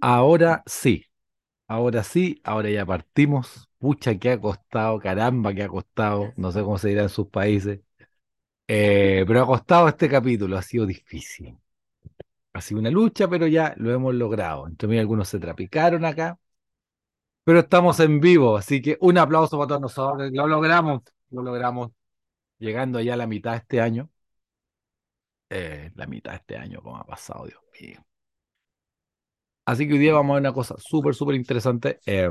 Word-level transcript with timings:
Ahora 0.00 0.62
sí, 0.66 1.06
ahora 1.68 2.04
sí, 2.04 2.40
ahora 2.44 2.70
ya 2.70 2.86
partimos. 2.86 3.68
Pucha, 3.78 4.18
que 4.18 4.32
ha 4.32 4.40
costado, 4.40 4.98
caramba, 5.00 5.54
que 5.54 5.62
ha 5.64 5.68
costado. 5.68 6.32
No 6.36 6.52
sé 6.52 6.62
cómo 6.62 6.78
se 6.78 6.88
dirá 6.90 7.02
en 7.04 7.08
sus 7.10 7.28
países. 7.28 7.80
Eh, 8.68 9.24
pero 9.26 9.42
ha 9.42 9.46
costado 9.46 9.88
este 9.88 10.08
capítulo, 10.08 10.56
ha 10.58 10.62
sido 10.62 10.86
difícil. 10.86 11.58
Ha 12.54 12.60
sido 12.62 12.80
una 12.80 12.90
lucha, 12.90 13.28
pero 13.28 13.46
ya 13.46 13.74
lo 13.76 13.92
hemos 13.92 14.14
logrado. 14.14 14.66
Entre 14.68 14.88
mí 14.88 14.98
algunos 14.98 15.28
se 15.28 15.38
trapicaron 15.40 16.04
acá, 16.04 16.38
pero 17.44 17.60
estamos 17.60 18.00
en 18.00 18.20
vivo, 18.20 18.56
así 18.56 18.80
que 18.82 18.96
un 19.00 19.18
aplauso 19.18 19.58
para 19.58 19.68
todos 19.68 19.80
nosotros. 19.82 20.30
Lo 20.32 20.46
logramos, 20.46 21.02
lo 21.30 21.42
logramos. 21.42 21.90
Llegando 22.58 23.00
ya 23.00 23.14
a 23.14 23.16
la 23.18 23.26
mitad 23.28 23.52
de 23.52 23.58
este 23.58 23.80
año. 23.80 24.10
Eh, 25.50 25.90
la 25.94 26.06
mitad 26.06 26.32
de 26.32 26.36
este 26.38 26.56
año, 26.56 26.82
como 26.82 26.96
ha 26.98 27.06
pasado, 27.06 27.46
Dios 27.46 27.60
mío. 27.80 28.04
Así 29.66 29.86
que 29.86 29.94
hoy 29.94 29.98
día 29.98 30.12
vamos 30.14 30.32
a 30.32 30.34
ver 30.34 30.42
una 30.42 30.52
cosa 30.52 30.74
súper, 30.78 31.14
súper 31.14 31.36
interesante. 31.36 32.00
Eh, 32.06 32.28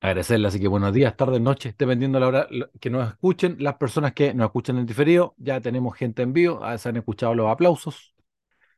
agradecerle, 0.00 0.48
así 0.48 0.60
que 0.60 0.68
buenos 0.68 0.92
días, 0.92 1.16
tardes, 1.16 1.40
noches, 1.40 1.74
dependiendo 1.76 2.18
de 2.18 2.20
la 2.20 2.28
hora 2.28 2.48
que 2.80 2.90
nos 2.90 3.08
escuchen. 3.08 3.56
Las 3.60 3.76
personas 3.76 4.12
que 4.14 4.34
nos 4.34 4.46
escuchan 4.46 4.78
en 4.78 4.86
diferido, 4.86 5.34
ya 5.38 5.60
tenemos 5.60 5.96
gente 5.96 6.22
en 6.22 6.32
vivo, 6.32 6.60
ah, 6.62 6.78
se 6.78 6.88
han 6.88 6.96
escuchado 6.96 7.34
los 7.34 7.48
aplausos. 7.50 8.14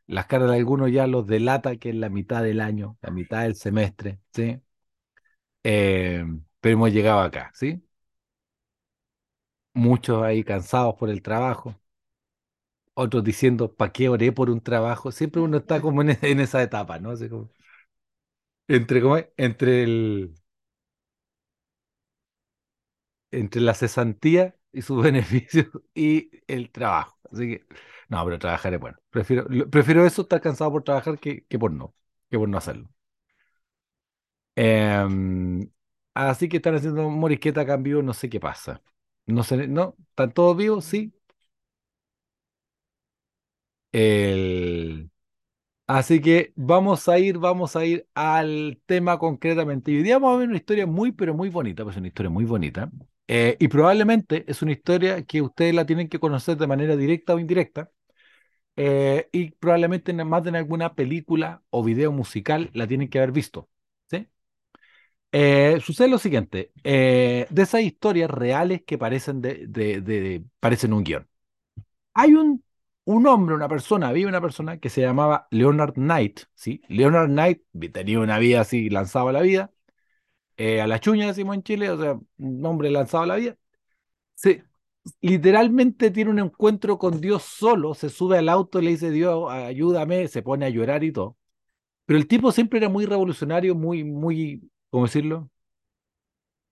Las 0.07 0.27
caras 0.27 0.51
de 0.51 0.57
algunos 0.59 0.93
ya 0.93 1.07
los 1.07 1.27
delata 1.27 1.77
que 1.77 1.91
es 1.91 1.97
la 1.97 2.11
mitad 2.11 2.43
del 2.43 2.61
año, 2.61 2.99
la 3.03 3.11
mitad 3.13 3.43
del 3.43 3.57
semestre, 3.57 4.21
¿sí? 4.35 4.61
Eh, 5.65 6.25
pero 6.61 6.75
hemos 6.75 6.93
llegado 6.93 7.21
acá, 7.21 7.51
¿sí? 7.55 7.83
Muchos 9.73 10.23
ahí 10.23 10.45
cansados 10.45 10.95
por 10.97 11.09
el 11.09 11.23
trabajo, 11.23 11.75
otros 12.99 13.25
diciendo, 13.25 13.75
¿para 13.75 13.93
qué 13.93 14.09
oré 14.09 14.33
por 14.33 14.51
un 14.51 14.61
trabajo? 14.61 15.13
Siempre 15.13 15.41
uno 15.43 15.59
está 15.59 15.81
como 15.81 16.03
en, 16.03 16.19
en 16.23 16.41
esa 16.41 16.63
etapa, 16.63 16.99
¿no? 16.99 17.11
Así 17.13 17.29
como, 17.29 17.51
entre, 18.69 19.01
como, 19.03 19.17
entre 19.37 19.83
el, 19.85 20.35
entre 23.31 23.61
la 23.63 23.75
cesantía 23.75 24.57
y 24.73 24.83
sus 24.83 25.03
beneficios 25.03 25.67
y 25.95 26.31
el 26.47 26.71
trabajo. 26.71 27.19
Así 27.33 27.49
que, 27.59 27.67
no, 28.09 28.25
pero 28.25 28.39
trabajar 28.39 28.75
es 28.75 28.81
bueno. 28.81 28.99
Prefiero, 29.11 29.47
prefiero 29.71 30.07
eso, 30.07 30.23
estar 30.23 30.41
cansado 30.41 30.73
por 30.73 30.83
trabajar, 30.85 31.19
que, 31.19 31.45
que 31.47 31.59
por 31.59 31.73
no, 31.73 31.95
que 32.31 32.39
por 32.39 32.49
no 32.49 32.59
hacerlo. 32.59 32.91
Em, 34.57 35.71
así 36.15 36.49
que 36.49 36.57
están 36.59 36.75
haciendo 36.75 37.09
morisqueta 37.11 37.61
acá 37.63 37.75
en 37.75 37.83
vivo, 37.85 38.03
no 38.03 38.13
sé 38.15 38.29
qué 38.29 38.41
pasa. 38.41 38.83
No 39.27 39.43
sé, 39.45 39.69
no, 39.69 39.97
¿están 40.11 40.33
todos 40.33 40.57
vivos? 40.57 40.85
Sí. 40.85 41.13
El... 43.93 45.11
Así 45.87 46.21
que 46.21 46.53
vamos 46.57 47.09
a 47.09 47.19
ir, 47.19 47.39
vamos 47.39 47.77
a 47.77 47.85
ir 47.87 48.09
al 48.15 48.81
tema 48.87 49.19
concretamente. 49.19 49.93
Y 49.93 49.99
hoy 49.99 50.03
día 50.05 50.19
vamos 50.19 50.37
a 50.37 50.39
ver 50.41 50.49
una 50.49 50.59
historia 50.59 50.87
muy, 50.87 51.13
pero 51.13 51.35
muy 51.35 51.51
bonita, 51.51 51.85
pues 51.85 51.97
una 51.97 52.09
historia 52.09 52.31
muy 52.31 52.45
bonita. 52.47 52.91
Eh, 53.29 53.57
y 53.61 53.69
probablemente 53.69 54.45
es 54.49 54.63
una 54.63 54.73
historia 54.73 55.25
que 55.25 55.43
ustedes 55.43 55.75
la 55.75 55.87
tienen 55.87 56.09
que 56.09 56.21
conocer 56.21 56.57
de 56.59 56.67
manera 56.69 56.97
directa 56.97 57.35
o 57.35 57.39
indirecta. 57.41 57.91
eh, 58.77 59.29
y 59.33 59.51
probablemente 59.53 60.13
en 60.13 60.27
más 60.29 60.47
en 60.47 60.57
alguna 60.57 60.95
película 60.95 61.63
o 61.71 61.85
video 61.85 62.13
musical 62.13 62.71
la 62.75 62.87
tienen 62.89 63.09
que 63.11 63.19
haber 63.19 63.33
visto. 63.33 63.69
¿sí? 64.11 64.29
Eh, 65.33 65.79
sucede 65.85 66.09
lo 66.09 66.19
siguiente, 66.19 66.73
de 66.83 67.47
esas 67.63 67.83
historias 67.83 68.31
reales 68.31 68.83
que 68.87 68.97
parecen, 68.99 69.41
de- 69.43 69.67
de- 70.01 70.45
parecen 70.61 70.93
un 70.95 71.05
guion. 71.05 71.29
Hay 72.15 72.35
un, 72.35 72.65
un 73.09 73.27
hombre, 73.27 73.55
una 73.55 73.69
persona, 73.69 74.09
había 74.09 74.29
una 74.29 74.41
persona 74.41 74.79
que 74.79 74.91
se 74.91 75.01
llamaba 75.01 75.47
Leonard 75.51 75.95
Knight, 75.95 76.41
¿sí? 76.55 76.83
Leonard 76.89 77.29
Knight 77.29 77.63
tenía 77.93 78.21
una 78.21 78.39
vida 78.39 78.61
así, 78.61 78.91
lanzaba 78.91 79.33
la 79.33 79.41
vida, 79.43 79.73
eh, 80.57 80.81
a 80.81 80.87
la 80.87 81.01
chuña 81.01 81.27
decimos 81.29 81.57
en 81.57 81.63
Chile, 81.65 81.91
o 81.91 81.99
sea, 82.01 82.19
un 82.39 82.67
hombre 82.67 82.91
lanzado 82.91 83.27
la 83.27 83.37
vida. 83.37 83.57
Se, 84.35 84.65
literalmente 85.23 86.11
tiene 86.11 86.31
un 86.31 86.41
encuentro 86.41 86.99
con 86.99 87.21
Dios 87.21 87.45
solo, 87.45 87.95
se 87.95 88.11
sube 88.11 88.39
al 88.39 88.49
auto, 88.51 88.81
le 88.81 88.91
dice, 88.93 89.11
Dios, 89.13 89.51
ayúdame, 89.53 90.29
se 90.29 90.43
pone 90.43 90.67
a 90.67 90.71
llorar 90.71 91.05
y 91.05 91.13
todo. 91.13 91.37
Pero 92.07 92.19
el 92.19 92.29
tipo 92.29 92.53
siempre 92.53 92.79
era 92.81 92.89
muy 92.91 93.07
revolucionario, 93.07 93.75
muy, 93.77 94.05
muy, 94.05 94.71
¿cómo 94.91 95.07
decirlo? 95.07 95.51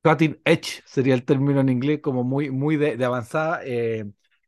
Cutting 0.03 0.41
edge 0.45 0.83
sería 0.87 1.15
el 1.15 1.25
término 1.25 1.61
en 1.61 1.69
inglés, 1.69 2.01
como 2.01 2.23
muy, 2.25 2.51
muy 2.51 2.77
de, 2.77 2.97
de 2.97 3.05
avanzada. 3.05 3.61
eh, 3.65 4.05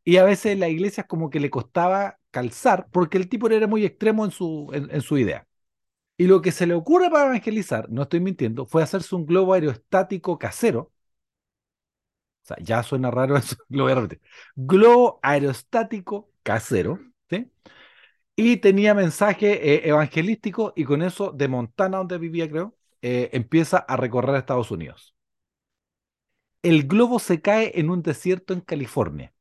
y 0.08 0.16
a 0.16 0.24
veces 0.24 0.58
la 0.58 0.68
iglesia 0.70 1.04
como 1.06 1.28
que 1.28 1.38
le 1.38 1.50
costaba 1.50 2.18
calzar, 2.30 2.88
porque 2.92 3.18
el 3.18 3.28
tipo 3.28 3.50
era 3.50 3.66
muy 3.66 3.84
extremo 3.84 4.24
en 4.24 4.30
su, 4.30 4.70
en, 4.72 5.02
su 5.02 5.18
idea. 5.18 5.46
Y 6.16 6.26
lo 6.28 6.42
que 6.42 6.52
se 6.52 6.66
le 6.66 6.74
ocurre 6.74 7.10
para 7.10 7.26
evangelizar, 7.26 7.90
no 7.90 8.02
estoy 8.02 8.20
mintiendo, 8.20 8.66
fue 8.66 8.82
hacerse 8.82 9.14
un 9.16 9.26
globo 9.26 9.54
aerostático 9.54 10.38
casero. 10.38 10.92
O 12.42 12.46
sea, 12.48 12.56
ya 12.60 12.82
suena 12.82 13.10
raro 13.10 13.36
eso, 13.36 13.56
lo 13.68 13.84
voy 13.84 13.92
a 13.92 13.96
repetir. 13.96 14.20
Globo 14.56 15.20
aerostático 15.22 16.30
casero. 16.42 16.98
Y 18.36 18.58
tenía 18.58 18.94
mensaje 18.94 19.74
eh, 19.74 19.88
evangelístico 19.88 20.72
y 20.76 20.84
con 20.84 21.02
eso 21.02 21.32
de 21.32 21.48
Montana, 21.48 21.98
donde 21.98 22.18
vivía, 22.18 22.48
creo, 22.48 22.76
eh, 23.02 23.30
empieza 23.32 23.78
a 23.78 23.96
recorrer 23.96 24.36
Estados 24.36 24.70
Unidos. 24.70 25.14
El 26.62 26.86
globo 26.86 27.18
se 27.18 27.40
cae 27.42 27.72
en 27.80 27.90
un 27.90 28.02
desierto 28.02 28.54
en 28.54 28.60
California. 28.60 29.32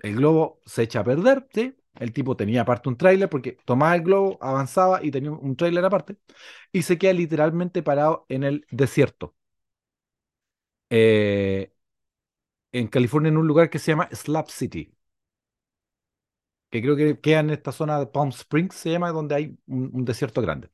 El 0.00 0.16
globo 0.16 0.60
se 0.66 0.82
echa 0.84 1.00
a 1.00 1.04
perder, 1.04 1.46
¿sí? 1.54 1.76
El 1.98 2.12
tipo 2.12 2.36
tenía 2.36 2.62
aparte 2.62 2.88
un 2.88 2.96
tráiler 2.98 3.28
porque 3.30 3.58
tomaba 3.64 3.94
el 3.96 4.02
globo, 4.02 4.38
avanzaba 4.40 5.02
y 5.04 5.10
tenía 5.10 5.30
un 5.32 5.56
tráiler 5.56 5.84
aparte 5.84 6.16
y 6.72 6.82
se 6.82 6.98
queda 6.98 7.12
literalmente 7.14 7.82
parado 7.82 8.26
en 8.28 8.44
el 8.44 8.66
desierto. 8.70 9.34
Eh, 10.90 11.72
en 12.72 12.88
California, 12.88 13.30
en 13.30 13.38
un 13.38 13.46
lugar 13.48 13.70
que 13.70 13.78
se 13.80 13.90
llama 13.92 14.08
Slab 14.12 14.48
City, 14.50 14.92
que 16.70 16.82
creo 16.82 16.96
que 16.96 17.20
queda 17.20 17.40
en 17.40 17.50
esta 17.50 17.72
zona 17.72 17.98
de 17.98 18.06
Palm 18.06 18.30
Springs, 18.30 18.74
se 18.74 18.90
llama, 18.90 19.12
donde 19.12 19.34
hay 19.34 19.58
un, 19.66 19.90
un 19.92 20.04
desierto 20.04 20.42
grande. 20.42 20.70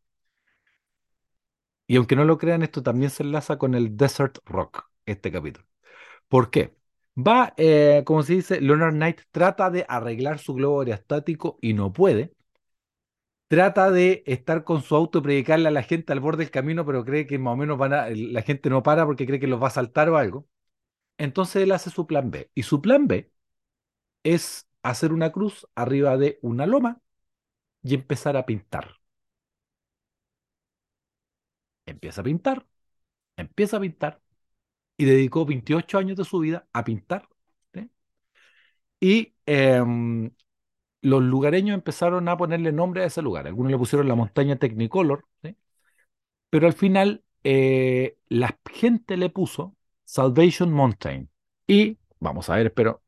Y 1.87 1.97
aunque 1.97 2.17
no 2.17 2.25
lo 2.25 2.39
crean, 2.39 2.63
esto 2.63 2.83
también 2.83 3.11
se 3.11 3.23
enlaza 3.23 3.59
con 3.59 3.75
el 3.75 3.97
Desert 3.97 4.39
Rock, 4.47 4.89
este 5.07 5.31
capítulo. 5.33 5.67
¿Por 6.29 6.51
qué? 6.51 6.77
Va, 7.17 7.53
eh, 7.59 8.03
como 8.07 8.23
se 8.23 8.35
dice, 8.35 8.61
Leonard 8.61 8.93
Knight 8.95 9.21
trata 9.31 9.71
de 9.71 9.85
arreglar 9.89 10.39
su 10.39 10.55
globo 10.55 10.81
aerostático 10.81 11.59
y 11.61 11.73
no 11.75 11.93
puede. 11.93 12.33
Trata 13.49 13.91
de 13.91 14.23
estar 14.27 14.65
con 14.65 14.83
su 14.83 14.97
auto 14.97 15.19
y 15.19 15.23
predicarle 15.23 15.69
a 15.69 15.71
la 15.71 15.83
gente 15.83 16.13
al 16.13 16.21
borde 16.21 16.45
del 16.45 16.51
camino, 16.51 16.87
pero 16.87 17.05
cree 17.05 17.27
que 17.27 17.39
más 17.39 17.53
o 17.53 17.57
menos 17.57 17.79
la 17.79 18.43
gente 18.43 18.71
no 18.71 18.83
para 18.83 19.05
porque 19.05 19.27
cree 19.27 19.39
que 19.41 19.47
los 19.47 19.63
va 19.63 19.67
a 19.69 19.71
saltar 19.71 20.09
o 20.09 20.17
algo. 20.17 20.47
Entonces 21.19 21.63
él 21.65 21.73
hace 21.73 21.91
su 21.91 22.07
plan 22.07 22.31
B. 22.31 22.51
Y 22.55 22.65
su 22.65 22.83
plan 22.83 23.09
B 23.09 23.33
es 24.25 24.69
hacer 24.83 25.13
una 25.13 25.33
cruz 25.33 25.67
arriba 25.77 26.17
de 26.19 26.39
una 26.43 26.67
loma 26.67 27.01
y 27.83 27.95
empezar 27.95 28.37
a 28.37 28.47
pintar. 28.47 28.97
Empieza 31.87 32.21
a 32.21 32.25
pintar, 32.25 32.67
empieza 33.37 33.77
a 33.79 33.81
pintar 33.81 34.23
y 34.97 35.05
dedicó 35.05 35.45
28 35.47 35.99
años 35.99 36.17
de 36.17 36.25
su 36.25 36.39
vida 36.41 36.67
a 36.73 36.85
pintar. 36.85 37.29
Y 39.01 39.35
em, 39.47 40.31
los 41.03 41.23
lugareños 41.23 41.75
empezaron 41.75 42.29
a 42.29 42.37
ponerle 42.37 42.73
nombre 42.73 43.03
a 43.03 43.07
ese 43.07 43.23
lugar. 43.23 43.47
Algunos 43.47 43.73
le 43.73 43.79
pusieron 43.79 44.09
la 44.09 44.15
montaña 44.15 44.57
Technicolor. 44.57 45.27
Pero 46.51 46.67
al 46.67 46.73
final 46.75 47.25
eh, 47.45 48.17
la 48.29 48.59
gente 48.73 49.17
le 49.17 49.31
puso 49.31 49.77
Salvation 50.05 50.73
Mountain. 50.73 51.31
Y 51.67 51.99
vamos 52.21 52.49
a 52.51 52.57
ver, 52.57 52.67
espero, 52.67 53.03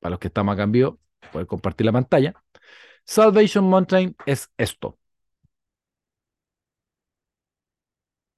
para 0.00 0.10
los 0.12 0.18
que 0.20 0.28
estamos 0.28 0.52
acá 0.54 0.64
en 0.64 0.72
vivo, 0.72 0.98
poder 1.32 1.46
compartir 1.46 1.86
la 1.86 1.92
pantalla. 1.92 2.34
Salvation 3.04 3.64
Mountain 3.66 4.16
es 4.26 4.50
esto. 4.58 4.98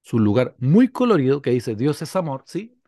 Es 0.05 0.13
un 0.13 0.23
lugar 0.23 0.55
muy 0.59 0.89
colorido 0.89 1.41
que 1.41 1.51
dice 1.51 1.75
Dios 1.75 2.01
es 2.01 2.15
amor, 2.15 2.43
¿sí? 2.45 2.80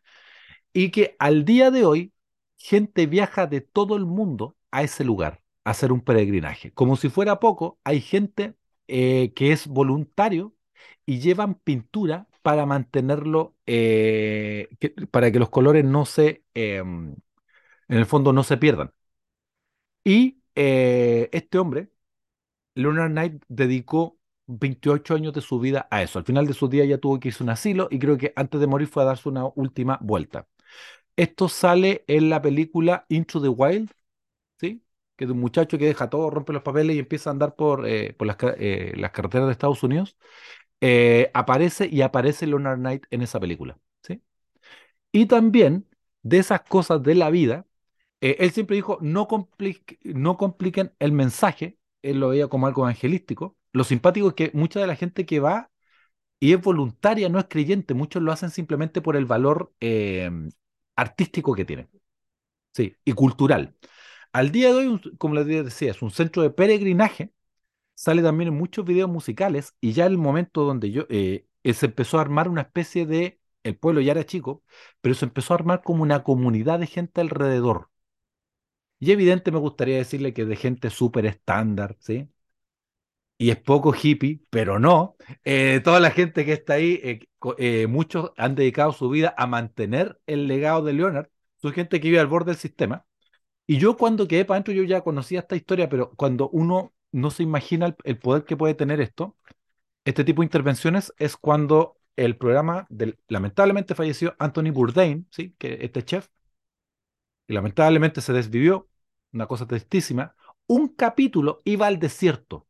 Y 0.73 0.91
que 0.91 1.15
al 1.19 1.45
día 1.45 1.71
de 1.71 1.85
hoy 1.85 2.13
gente 2.57 3.05
viaja 3.07 3.47
de 3.47 3.61
todo 3.61 3.95
el 3.95 4.05
mundo 4.05 4.55
a 4.71 4.83
ese 4.83 5.03
lugar 5.03 5.43
a 5.65 5.71
hacer 5.71 5.91
un 5.91 6.01
peregrinaje. 6.01 6.71
Como 6.73 6.95
si 6.97 7.09
fuera 7.09 7.39
poco, 7.39 7.79
hay 7.83 8.01
gente 8.01 8.55
eh, 8.87 9.33
que 9.35 9.51
es 9.51 9.67
voluntario 9.67 10.53
y 11.05 11.19
llevan 11.19 11.55
pintura 11.55 12.27
para 12.41 12.65
mantenerlo, 12.65 13.55
eh, 13.65 14.69
para 15.11 15.31
que 15.31 15.39
los 15.39 15.49
colores 15.49 15.85
no 15.85 16.05
se, 16.05 16.43
em, 16.53 17.15
en 17.89 17.97
el 17.97 18.05
fondo, 18.05 18.33
no 18.33 18.43
se 18.43 18.57
pierdan. 18.57 18.93
Y 20.03 20.41
eh, 20.55 21.29
este 21.31 21.57
hombre, 21.59 21.89
Leonard 22.75 23.11
Knight, 23.11 23.43
dedicó 23.49 24.19
28 24.47 25.15
años 25.15 25.33
de 25.33 25.41
su 25.41 25.59
vida 25.59 25.87
a 25.91 26.03
eso. 26.03 26.19
Al 26.19 26.25
final 26.25 26.47
de 26.47 26.53
su 26.53 26.69
día 26.69 26.85
ya 26.85 26.99
tuvo 26.99 27.19
que 27.19 27.29
irse 27.29 27.43
a 27.43 27.45
un 27.45 27.51
asilo 27.51 27.89
y 27.91 27.99
creo 27.99 28.17
que 28.17 28.33
antes 28.35 28.61
de 28.61 28.67
morir 28.67 28.87
fue 28.87 29.03
a 29.03 29.07
darse 29.07 29.29
una 29.29 29.45
última 29.55 29.99
vuelta. 30.01 30.47
Esto 31.15 31.47
sale 31.47 32.03
en 32.07 32.29
la 32.29 32.41
película 32.41 33.05
Into 33.09 33.41
the 33.41 33.47
Wild, 33.49 33.91
¿sí? 34.59 34.83
que 35.15 35.25
es 35.25 35.31
un 35.31 35.39
muchacho 35.39 35.77
que 35.77 35.85
deja 35.85 36.09
todo, 36.09 36.29
rompe 36.29 36.53
los 36.53 36.63
papeles 36.63 36.95
y 36.95 36.99
empieza 36.99 37.29
a 37.29 37.33
andar 37.33 37.55
por, 37.55 37.87
eh, 37.87 38.15
eh, 38.57 38.93
las, 38.97 39.11
carreteras 39.11 39.47
de 39.47 39.51
Estados 39.51 39.83
Unidos, 39.83 40.17
eh, 40.81 41.31
aparece 41.33 41.87
y 41.87 42.01
aparece 42.01 42.47
Leonard 42.47 42.79
Knight 42.79 43.05
en 43.11 43.21
esa 43.21 43.39
película. 43.39 43.79
¿sí? 44.01 44.23
Y 45.11 45.27
también 45.27 45.87
de 46.23 46.39
esas 46.39 46.61
cosas 46.63 47.03
de 47.03 47.15
la 47.15 47.29
vida, 47.29 47.67
él 48.21 48.51
siempre 48.51 48.77
dijo, 48.77 48.99
no 49.01 49.27
compliquen 49.27 50.93
el 50.99 51.11
mensaje, 51.11 51.77
él 52.01 52.19
lo 52.19 52.29
veía 52.29 52.47
como 52.47 52.67
algo 52.67 52.83
evangelístico. 52.83 53.57
Lo 53.73 53.83
simpático 53.83 54.29
es 54.29 54.33
que 54.35 54.51
mucha 54.53 54.79
de 54.79 54.87
la 54.87 54.95
gente 54.95 55.25
que 55.25 55.39
va 55.41 55.71
y 56.39 56.53
es 56.53 56.61
voluntaria, 56.61 57.29
no 57.29 57.39
es 57.39 57.47
creyente, 57.49 57.93
muchos 57.93 58.21
lo 58.23 58.31
hacen 58.31 58.49
simplemente 58.51 59.01
por 59.01 59.15
el 59.17 59.25
valor 59.25 59.73
artístico 60.95 61.53
que 61.55 61.65
tiene. 61.65 61.89
Sí, 62.73 62.95
y 63.05 63.13
cultural. 63.13 63.75
Al 64.33 64.51
día 64.51 64.69
de 64.73 64.75
hoy, 64.89 65.01
como 65.17 65.35
les 65.35 65.47
decía, 65.47 65.91
es 65.91 66.01
un 66.01 66.11
centro 66.11 66.43
de 66.43 66.51
peregrinaje. 66.51 67.31
Sale 67.95 68.23
también 68.23 68.49
en 68.49 68.55
muchos 68.57 68.85
videos 68.85 69.09
musicales 69.09 69.75
y 69.81 69.93
ya 69.93 70.05
el 70.07 70.17
momento 70.17 70.63
donde 70.63 70.91
yo 70.91 71.05
eh, 71.09 71.47
se 71.73 71.87
empezó 71.87 72.17
a 72.19 72.21
armar 72.21 72.49
una 72.49 72.61
especie 72.63 73.05
de, 73.07 73.39
el 73.63 73.77
pueblo 73.77 74.01
ya 74.01 74.13
era 74.13 74.25
chico, 74.25 74.63
pero 75.01 75.15
se 75.15 75.25
empezó 75.25 75.53
a 75.53 75.57
armar 75.57 75.83
como 75.83 76.03
una 76.03 76.23
comunidad 76.23 76.79
de 76.79 76.87
gente 76.87 77.21
alrededor. 77.21 77.89
Y 78.99 79.11
evidente 79.11 79.51
me 79.51 79.59
gustaría 79.59 79.97
decirle 79.97 80.33
que 80.33 80.45
de 80.45 80.55
gente 80.55 80.89
súper 80.89 81.25
estándar, 81.27 81.95
¿sí? 81.99 82.29
Y 83.43 83.49
es 83.51 83.57
poco 83.59 83.93
hippie, 83.93 84.39
pero 84.49 84.79
no. 84.79 85.17
Eh, 85.43 85.81
toda 85.83 85.99
la 85.99 86.11
gente 86.11 86.45
que 86.45 86.53
está 86.53 86.75
ahí, 86.75 86.99
eh, 87.03 87.19
eh, 87.57 87.87
muchos 87.87 88.31
han 88.37 88.55
dedicado 88.55 88.93
su 88.93 89.09
vida 89.09 89.33
a 89.37 89.47
mantener 89.47 90.17
el 90.27 90.47
legado 90.47 90.81
de 90.81 90.93
Leonard. 90.93 91.27
Son 91.57 91.73
gente 91.73 91.99
que 91.99 92.07
vive 92.07 92.21
al 92.21 92.27
borde 92.27 92.51
del 92.51 92.59
sistema. 92.59 93.05
Y 93.67 93.79
yo 93.79 93.97
cuando 93.97 94.29
quedé 94.29 94.45
para 94.45 94.57
adentro, 94.57 94.73
yo 94.73 94.83
ya 94.83 95.01
conocía 95.01 95.41
esta 95.41 95.57
historia, 95.57 95.89
pero 95.89 96.11
cuando 96.15 96.49
uno 96.51 96.93
no 97.11 97.31
se 97.31 97.43
imagina 97.43 97.95
el, 98.05 98.17
poder 98.17 98.45
que 98.45 98.57
puede 98.57 98.75
tener 98.75 99.01
esto, 99.01 99.37
este 100.05 100.23
tipo 100.23 100.41
de 100.41 100.47
intervenciones 100.47 101.13
es 101.17 101.37
cuando 101.37 101.97
el 102.15 102.37
programa 102.37 102.87
del 102.89 103.19
lamentablemente 103.27 103.95
falleció 103.95 104.35
Anthony 104.39 104.71
Bourdain, 104.71 105.27
¿sí? 105.31 105.55
que 105.57 105.79
este 105.81 106.03
chef, 106.05 106.29
y 107.47 107.53
lamentablemente 107.53 108.21
se 108.21 108.33
desvivió, 108.33 108.89
una 109.33 109.47
cosa 109.47 109.67
tristísima, 109.67 110.35
un 110.67 110.89
capítulo 110.89 111.61
iba 111.65 111.87
al 111.87 111.99
desierto. 111.99 112.67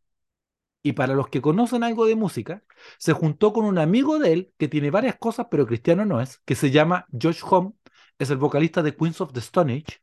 Y 0.84 0.94
para 0.94 1.16
los 1.16 1.30
que 1.30 1.42
conocen 1.42 1.84
algo 1.84 2.06
de 2.06 2.16
música, 2.16 2.64
se 2.98 3.14
juntó 3.14 3.54
con 3.54 3.66
un 3.66 3.78
amigo 3.80 4.20
de 4.20 4.34
él 4.34 4.54
que 4.58 4.68
tiene 4.68 4.92
varias 4.92 5.18
cosas, 5.18 5.48
pero 5.50 5.66
cristiano 5.66 6.06
no 6.06 6.22
es, 6.22 6.40
que 6.46 6.56
se 6.56 6.72
llama 6.72 7.08
Josh 7.12 7.42
Home, 7.50 7.74
es 8.20 8.30
el 8.30 8.38
vocalista 8.38 8.84
de 8.84 8.96
Queens 8.96 9.22
of 9.22 9.34
the 9.34 9.40
Stone 9.40 9.74
Age, 9.74 10.02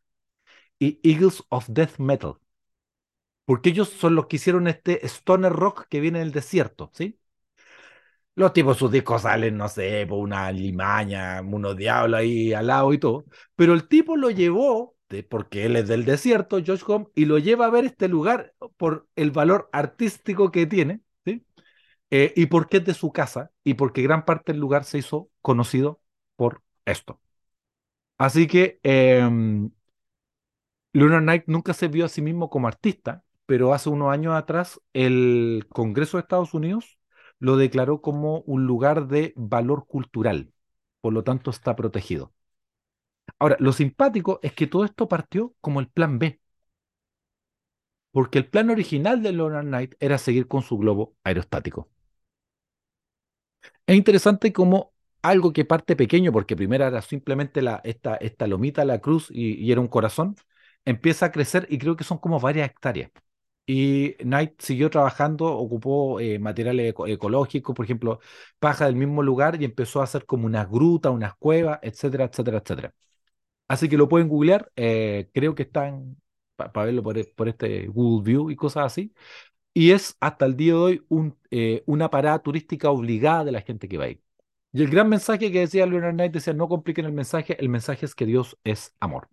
y 0.78 1.00
Eagles 1.04 1.44
of 1.50 1.68
Death 1.68 1.98
Metal. 1.98 2.34
Porque 3.44 3.68
ellos 3.70 3.90
son 3.90 4.14
los 4.14 4.26
que 4.28 4.36
hicieron 4.36 4.66
este 4.68 5.06
stoner 5.06 5.52
rock 5.52 5.86
que 5.88 6.00
viene 6.00 6.20
del 6.20 6.32
desierto, 6.32 6.90
¿sí? 6.94 7.18
Los 8.34 8.52
tipos, 8.52 8.78
sus 8.78 8.90
discos 8.90 9.22
salen, 9.22 9.56
no 9.56 9.68
sé, 9.68 10.06
por 10.08 10.18
una 10.18 10.50
limaña, 10.52 11.40
unos 11.42 11.76
diablos 11.76 12.20
ahí 12.20 12.52
al 12.54 12.68
lado 12.68 12.92
y 12.92 12.98
todo. 12.98 13.26
Pero 13.54 13.74
el 13.74 13.86
tipo 13.88 14.16
lo 14.16 14.30
llevó, 14.30 14.96
porque 15.28 15.64
él 15.66 15.76
es 15.76 15.88
del 15.88 16.04
desierto, 16.04 16.58
Josh 16.64 16.82
Home, 16.86 17.06
y 17.14 17.24
lo 17.26 17.38
lleva 17.38 17.66
a 17.66 17.70
ver 17.70 17.84
este 17.84 18.08
lugar 18.08 18.54
por 18.76 19.08
el 19.16 19.30
valor 19.32 19.68
artístico 19.72 20.50
que 20.52 20.66
tiene, 20.66 21.00
¿sí? 21.24 21.44
Eh, 22.10 22.32
y 22.36 22.46
porque 22.46 22.78
es 22.78 22.84
de 22.86 22.94
su 22.94 23.12
casa, 23.12 23.52
y 23.64 23.74
porque 23.74 24.02
gran 24.02 24.24
parte 24.24 24.52
del 24.52 24.60
lugar 24.60 24.84
se 24.84 24.98
hizo 24.98 25.30
conocido 25.42 26.00
por 26.36 26.62
esto. 26.86 27.20
Así 28.18 28.46
que 28.46 28.80
em, 28.82 29.70
Lunar 30.92 31.22
Knight 31.22 31.44
nunca 31.46 31.74
se 31.74 31.88
vio 31.88 32.04
a 32.04 32.08
sí 32.08 32.22
mismo 32.22 32.50
como 32.50 32.68
artista, 32.68 33.24
pero 33.46 33.72
hace 33.74 33.88
unos 33.90 34.12
años 34.12 34.34
atrás 34.34 34.80
el 34.92 35.66
Congreso 35.70 36.16
de 36.16 36.22
Estados 36.22 36.54
Unidos 36.54 36.98
lo 37.38 37.56
declaró 37.56 38.00
como 38.02 38.40
un 38.42 38.66
lugar 38.66 39.06
de 39.08 39.32
valor 39.36 39.86
cultural, 39.86 40.52
por 41.00 41.12
lo 41.12 41.24
tanto 41.24 41.50
está 41.50 41.76
protegido. 41.76 42.32
Ahora, 43.40 43.56
lo 43.58 43.72
simpático 43.72 44.38
es 44.42 44.52
que 44.52 44.66
todo 44.68 44.84
esto 44.84 45.08
partió 45.08 45.54
como 45.60 45.80
el 45.80 45.88
plan 45.88 46.18
B, 46.20 46.40
porque 48.12 48.38
el 48.38 48.46
plan 48.48 48.70
original 48.70 49.20
de 49.22 49.32
Leonard 49.32 49.66
Knight 49.66 49.94
era 50.00 50.16
seguir 50.18 50.46
con 50.48 50.62
su 50.62 50.78
globo 50.78 51.16
aerostático. 51.24 51.88
Es 53.86 53.96
interesante 53.96 54.52
cómo 54.52 54.92
algo 55.22 55.52
que 55.52 55.64
parte 55.64 55.96
pequeño, 55.96 56.32
porque 56.32 56.56
primero 56.56 56.86
era 56.86 57.02
simplemente 57.02 57.62
la, 57.62 57.80
esta, 57.84 58.16
esta 58.16 58.46
lomita, 58.46 58.84
la 58.84 59.00
cruz, 59.00 59.28
y 59.30 59.70
era 59.70 59.80
un 59.80 59.88
corazón, 59.88 60.36
empieza 60.84 61.26
a 61.26 61.32
crecer 61.32 61.66
y 61.70 61.78
creo 61.78 61.96
que 61.96 62.04
son 62.04 62.18
como 62.18 62.40
varias 62.40 62.68
hectáreas. 62.70 63.10
Y 63.66 64.14
Knight 64.16 64.60
siguió 64.60 64.90
trabajando, 64.90 65.46
ocupó 65.46 66.18
eh, 66.20 66.38
materiales 66.40 66.94
ecológicos, 67.06 67.74
por 67.76 67.84
ejemplo, 67.84 68.20
paja 68.58 68.86
del 68.86 68.96
mismo 68.96 69.22
lugar 69.22 69.60
y 69.62 69.64
empezó 69.66 70.00
a 70.00 70.04
hacer 70.04 70.26
como 70.26 70.46
unas 70.46 70.68
grutas, 70.70 71.12
unas 71.12 71.34
cuevas, 71.36 71.78
etcétera, 71.82 72.24
etcétera, 72.24 72.58
etcétera. 72.58 72.94
Así 73.70 73.88
que 73.88 73.96
lo 73.96 74.08
pueden 74.08 74.28
googlear, 74.28 74.72
eh, 74.76 75.30
creo 75.32 75.54
que 75.54 75.62
están 75.62 76.16
para 76.56 76.86
verlo 76.86 77.02
por, 77.04 77.16
por, 77.36 77.48
este 77.48 77.86
Google 77.86 78.24
View 78.24 78.50
y 78.50 78.56
cosas 78.56 78.86
así. 78.86 79.14
Y 79.74 79.92
es 79.92 80.16
hasta 80.20 80.46
el 80.46 80.56
día 80.56 80.74
de 80.74 80.78
hoy 80.80 81.04
eh, 81.50 81.84
una 81.86 82.10
parada 82.10 82.40
turística 82.40 82.90
obligada 82.90 83.44
de 83.44 83.52
la 83.52 83.62
gente 83.62 83.88
que 83.88 83.98
va 83.98 84.06
ahí. 84.06 84.22
Y 84.72 84.82
el 84.82 84.90
gran 84.90 85.08
mensaje 85.08 85.52
que 85.52 85.60
decía 85.60 85.86
Leonard 85.86 86.14
Knight 86.14 86.32
decía, 86.32 86.54
no 86.54 86.68
compliquen 86.68 87.06
el 87.06 87.12
mensaje, 87.12 87.56
el 87.60 87.68
mensaje 87.70 88.06
es 88.06 88.14
que 88.14 88.26
Dios 88.26 88.58
es 88.64 88.94
amor. 89.00 89.28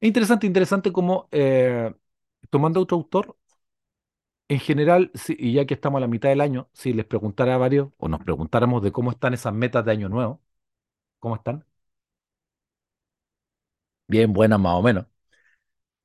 Es 0.00 0.08
interesante, 0.08 0.46
interesante 0.46 0.92
como 0.92 1.28
eh, 1.30 1.92
tomando 2.50 2.80
otro 2.80 2.96
autor, 2.96 3.36
en 4.48 4.60
general, 4.60 5.10
y 5.28 5.54
ya 5.54 5.66
que 5.66 5.74
estamos 5.74 5.98
a 5.98 6.00
la 6.02 6.08
mitad 6.08 6.28
del 6.28 6.40
año, 6.40 6.68
si 6.72 6.92
les 6.92 7.06
preguntara 7.06 7.54
a 7.54 7.58
varios, 7.58 7.88
o 7.98 8.08
nos 8.08 8.20
preguntáramos 8.22 8.82
de 8.82 8.92
cómo 8.92 9.10
están 9.10 9.34
esas 9.34 9.54
metas 9.54 9.84
de 9.84 9.92
año 9.92 10.08
nuevo, 10.08 10.42
¿cómo 11.22 11.36
están? 11.36 11.64
Bien, 14.06 14.32
buenas 14.32 14.60
más 14.60 14.74
o 14.74 14.82
menos. 14.82 15.06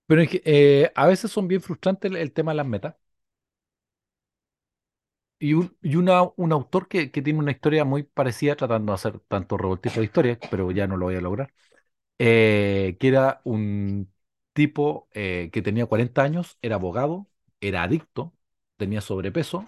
Pero 0.06 0.22
eh, 0.46 0.92
a 0.96 1.08
veces 1.08 1.32
son 1.32 1.48
bien 1.48 1.62
frustrantes 1.62 2.12
el, 2.12 2.32
tema 2.34 2.52
de 2.52 2.58
las 2.58 2.66
metas. 2.68 2.96
Y, 5.40 5.54
un, 5.54 5.78
y 5.84 5.96
una, 5.98 6.24
un 6.36 6.52
autor 6.52 6.88
que, 6.88 7.12
que, 7.12 7.22
tiene 7.22 7.38
una 7.40 7.52
historia 7.52 7.86
muy 7.86 8.02
parecida, 8.04 8.56
tratando 8.56 8.92
de 8.92 8.96
hacer 8.96 9.20
tanto 9.28 9.56
revoltijo 9.58 10.00
de 10.00 10.06
historia, 10.06 10.40
pero 10.50 10.72
ya 10.72 10.88
no 10.88 10.98
lo 10.98 11.06
voy 11.06 11.16
a 11.16 11.22
lograr, 11.22 11.54
eh, 12.20 12.98
que 13.00 13.08
era 13.10 13.42
un 13.46 14.12
tipo 14.54 15.10
eh, 15.14 15.50
que 15.54 15.62
tenía 15.64 15.88
40 15.88 16.24
años, 16.24 16.58
era 16.62 16.76
abogado, 16.76 17.28
era 17.62 17.84
adicto, 17.84 18.34
tenía 18.78 19.02
sobrepeso, 19.02 19.66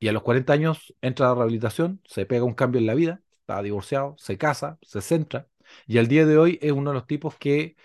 y 0.00 0.08
a 0.08 0.12
los 0.12 0.22
40 0.24 0.52
años 0.54 0.94
entra 1.02 1.26
a 1.26 1.30
la 1.30 1.34
rehabilitación, 1.36 2.02
se 2.06 2.26
pega 2.26 2.44
un 2.44 2.54
cambio 2.54 2.80
en 2.80 2.86
la 2.86 2.94
vida, 2.94 3.22
está 3.50 3.62
divorciado, 3.62 4.16
se 4.18 4.38
casa, 4.38 4.78
se 4.82 5.00
centra, 5.02 5.48
y 5.86 5.98
al 5.98 6.08
día 6.08 6.26
de 6.26 6.38
hoy 6.38 6.58
es 6.62 6.72
uno 6.72 6.90
de 6.90 6.94
los 6.94 7.06
tipos 7.06 7.36
que 7.36 7.76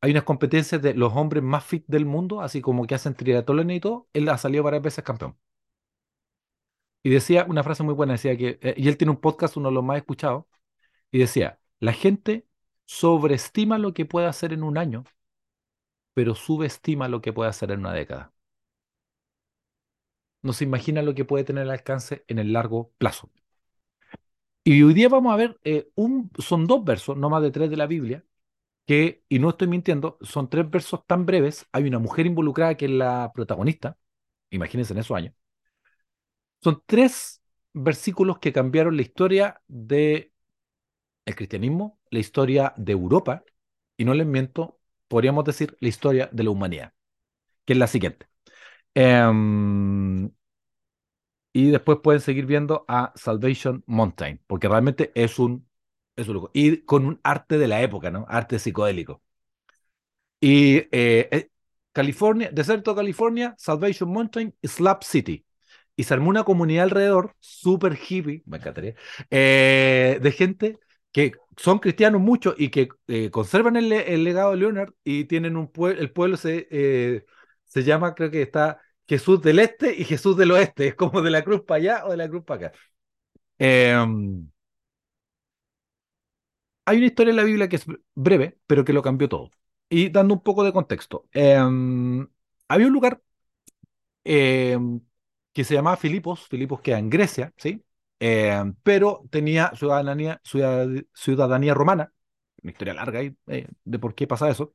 hay 0.00 0.12
unas 0.12 0.24
competencias 0.24 0.82
de 0.82 0.94
los 0.94 1.12
hombres 1.14 1.42
más 1.44 1.64
fit 1.64 1.84
del 1.88 2.06
mundo, 2.06 2.40
así 2.42 2.60
como 2.60 2.86
que 2.86 2.94
hacen 2.96 3.14
triatlón 3.14 3.70
y 3.70 3.80
todo, 3.80 4.08
él 4.12 4.28
ha 4.28 4.38
salido 4.38 4.64
varias 4.64 4.82
veces 4.82 5.04
campeón. 5.04 5.36
Y 7.02 7.10
decía 7.10 7.44
una 7.48 7.62
frase 7.64 7.82
muy 7.82 7.94
buena, 7.94 8.12
decía 8.14 8.36
que, 8.36 8.58
eh, 8.62 8.74
y 8.76 8.88
él 8.88 8.96
tiene 8.96 9.10
un 9.10 9.20
podcast, 9.20 9.56
uno 9.56 9.68
de 9.68 9.74
los 9.74 9.84
más 9.84 9.98
escuchados, 9.98 10.44
y 11.12 11.18
decía, 11.18 11.60
la 11.80 11.92
gente 11.92 12.46
sobreestima 12.86 13.78
lo 13.78 13.94
que 13.94 14.06
puede 14.06 14.26
hacer 14.28 14.52
en 14.52 14.62
un 14.64 14.78
año, 14.78 15.04
pero 16.14 16.34
subestima 16.34 17.08
lo 17.08 17.20
que 17.20 17.32
puede 17.34 17.50
hacer 17.50 17.70
en 17.70 17.80
una 17.80 17.92
década. 17.92 18.32
No 20.42 20.52
se 20.52 20.62
imagina 20.64 21.02
lo 21.02 21.14
que 21.16 21.24
puede 21.24 21.42
tener 21.42 21.64
el 21.64 21.70
alcance 21.70 22.24
en 22.28 22.38
el 22.38 22.52
largo 22.52 22.92
plazo. 22.98 23.28
Y 24.64 24.82
hoy 24.82 24.94
día 24.94 25.08
vamos 25.08 25.32
a 25.32 25.36
ver, 25.36 25.58
eh, 25.64 25.88
son 26.38 26.66
dos 26.66 26.84
versos, 26.84 27.16
no 27.16 27.28
más 27.30 27.42
de 27.42 27.50
tres 27.50 27.68
de 27.70 27.76
la 27.76 27.86
Biblia, 27.86 28.24
que, 28.86 29.24
y 29.28 29.38
no 29.40 29.50
estoy 29.50 29.68
mintiendo, 29.68 30.18
son 30.22 30.50
tres 30.50 30.70
versos 30.70 31.06
tan 31.06 31.26
breves. 31.26 31.66
Hay 31.72 31.84
una 31.84 31.98
mujer 32.00 32.26
involucrada 32.26 32.76
que 32.76 32.86
es 32.86 32.92
la 32.92 33.32
protagonista, 33.34 33.98
imagínense 34.50 34.94
en 34.94 35.00
esos 35.00 35.16
años. 35.16 35.34
Son 36.62 36.82
tres 36.86 37.42
versículos 37.72 38.38
que 38.38 38.52
cambiaron 38.52 38.96
la 38.96 39.02
historia 39.02 39.60
de 39.68 40.32
el 41.26 41.36
cristianismo, 41.36 42.00
la 42.10 42.20
historia 42.20 42.74
de 42.76 42.92
Europa, 42.92 43.44
y 43.96 44.04
no 44.04 44.14
les 44.14 44.26
miento, 44.26 44.80
podríamos 45.08 45.44
decir 45.44 45.76
la 45.80 45.88
historia 45.88 46.30
de 46.32 46.44
la 46.44 46.50
humanidad, 46.50 46.94
que 47.66 47.74
es 47.74 47.80
la 47.80 47.88
siguiente. 47.88 48.28
Em, 48.94 50.30
y 51.52 51.70
después 51.70 51.98
pueden 52.02 52.20
seguir 52.20 52.46
viendo 52.46 52.84
a 52.88 53.12
Salvation 53.16 53.84
Mountain, 53.86 54.40
porque 54.46 54.68
realmente 54.68 55.12
es 55.14 55.38
un, 55.38 55.68
es 56.16 56.28
un 56.28 56.48
Y 56.52 56.78
con 56.82 57.04
un 57.06 57.20
arte 57.22 57.58
de 57.58 57.68
la 57.68 57.82
época, 57.82 58.10
¿no? 58.10 58.26
Arte 58.28 58.58
psicodélico. 58.58 59.22
Y 60.40 60.76
eh, 60.92 61.28
eh, 61.30 61.50
California, 61.92 62.50
Desierto 62.52 62.92
de 62.92 62.96
California, 62.96 63.54
Salvation 63.58 64.10
Mountain, 64.10 64.54
Slap 64.62 65.02
City. 65.04 65.46
Y 65.94 66.04
se 66.04 66.14
armó 66.14 66.30
una 66.30 66.44
comunidad 66.44 66.84
alrededor, 66.84 67.36
súper 67.38 67.98
hippie, 68.08 68.42
me 68.46 68.56
encantaría, 68.56 68.94
eh, 69.30 70.18
de 70.22 70.32
gente 70.32 70.78
que 71.12 71.32
son 71.58 71.78
cristianos 71.78 72.20
muchos 72.22 72.54
y 72.58 72.70
que 72.70 72.88
conservan 73.30 73.76
el, 73.76 73.92
el, 73.92 74.24
legado 74.24 74.52
de 74.52 74.56
Leonard 74.56 74.94
y 75.04 75.26
tienen 75.26 75.56
un 75.58 75.68
pueblo, 75.70 76.00
el 76.00 76.10
pueblo 76.10 76.38
se, 76.38 77.26
se 77.64 77.84
llama, 77.84 78.14
creo 78.14 78.30
que 78.30 78.40
está 78.40 78.80
Jesús 79.08 79.42
del 79.42 79.58
Este 79.58 79.94
y 79.96 80.04
Jesús 80.04 80.36
del 80.36 80.52
Oeste, 80.52 80.88
es 80.88 80.94
como 80.94 81.22
de 81.22 81.30
la 81.30 81.44
cruz 81.44 81.62
para 81.62 81.78
allá 81.78 82.06
o 82.06 82.10
de 82.10 82.16
la 82.16 82.28
cruz 82.28 82.44
para 82.44 82.68
acá. 82.68 82.78
Eh, 83.58 83.96
hay 86.84 86.96
una 86.98 87.06
historia 87.06 87.30
en 87.30 87.36
la 87.36 87.44
Biblia 87.44 87.68
que 87.68 87.76
es 87.76 87.86
breve, 88.14 88.58
pero 88.66 88.84
que 88.84 88.92
lo 88.92 89.02
cambió 89.02 89.28
todo. 89.28 89.50
Y 89.88 90.08
dando 90.10 90.34
un 90.34 90.42
poco 90.42 90.64
de 90.64 90.72
contexto, 90.72 91.28
eh, 91.32 91.56
había 92.68 92.86
un 92.86 92.92
lugar 92.92 93.20
eh, 94.24 94.78
que 95.52 95.64
se 95.64 95.74
llamaba 95.74 95.96
Filipos, 95.96 96.46
Filipos 96.48 96.80
queda 96.80 96.98
en 96.98 97.10
Grecia, 97.10 97.52
¿sí? 97.56 97.84
Pero 98.82 99.24
tenía 99.30 99.72
ciudadanía, 99.74 100.40
ciudadanía 101.14 101.74
romana, 101.74 102.12
una 102.62 102.70
historia 102.72 102.94
larga 102.94 103.18
ahí 103.20 103.36
eh, 103.48 103.66
de 103.84 103.98
por 103.98 104.14
qué 104.14 104.26
pasa 104.26 104.48
eso. 104.50 104.74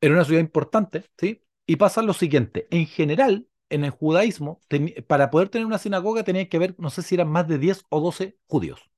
Era 0.00 0.14
una 0.14 0.24
ciudad 0.24 0.40
importante, 0.40 1.04
¿sí? 1.18 1.42
Y 1.66 1.76
pasa 1.76 2.02
lo 2.02 2.12
siguiente, 2.12 2.66
en 2.70 2.86
general, 2.86 3.48
en 3.70 3.84
el 3.84 3.90
judaísmo, 3.90 4.60
para 5.08 5.30
poder 5.30 5.48
tener 5.48 5.66
una 5.66 5.78
sinagoga 5.78 6.22
tenía 6.24 6.48
que 6.48 6.56
haber, 6.56 6.74
no 6.78 6.90
sé 6.90 7.02
si 7.02 7.14
eran 7.16 7.28
más 7.28 7.48
de 7.48 7.58
10 7.58 7.84
o 7.88 8.00
12 8.00 8.38
judíos. 8.46 8.90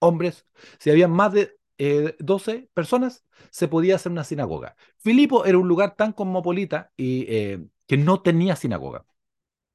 Hombres, 0.00 0.46
si 0.78 0.90
había 0.90 1.08
más 1.08 1.32
de 1.32 1.58
eh, 1.78 2.14
12 2.20 2.68
personas, 2.74 3.24
se 3.50 3.66
podía 3.68 3.96
hacer 3.96 4.12
una 4.12 4.24
sinagoga. 4.24 4.76
Filipo 4.98 5.44
era 5.44 5.58
un 5.58 5.66
lugar 5.68 5.96
tan 5.96 6.12
cosmopolita 6.12 6.92
y 6.96 7.26
eh, 7.28 7.66
que 7.86 7.96
no 7.96 8.22
tenía 8.22 8.54
sinagoga. 8.56 9.04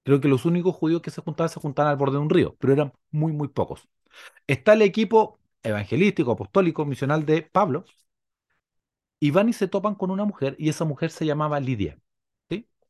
Creo 0.03 0.21
que 0.21 0.29
los 0.29 0.45
únicos 0.45 0.75
judíos 0.75 1.01
que 1.01 1.11
se 1.11 1.21
juntaban 1.21 1.49
se 1.49 1.59
juntaban 1.61 1.91
al 1.91 1.97
borde 1.97 2.13
de 2.17 2.23
un 2.23 2.29
río, 2.31 2.55
pero 2.59 2.73
eran 2.73 2.93
muy, 3.11 3.33
muy 3.33 3.49
pocos. 3.49 3.87
Está 4.47 4.73
el 4.73 4.83
equipo 4.83 5.39
evangelístico, 5.63 6.31
apostólico, 6.33 6.85
misional 6.85 7.25
de 7.25 7.43
Pablo, 7.43 7.85
y 9.23 9.31
van 9.31 9.47
y 9.47 9.53
se 9.53 9.69
topan 9.69 9.95
con 9.95 10.11
una 10.11 10.25
mujer, 10.25 10.53
y 10.59 10.67
esa 10.67 10.83
mujer 10.83 11.09
se 11.09 11.25
llamaba 11.25 11.61
Lidia. 11.61 11.97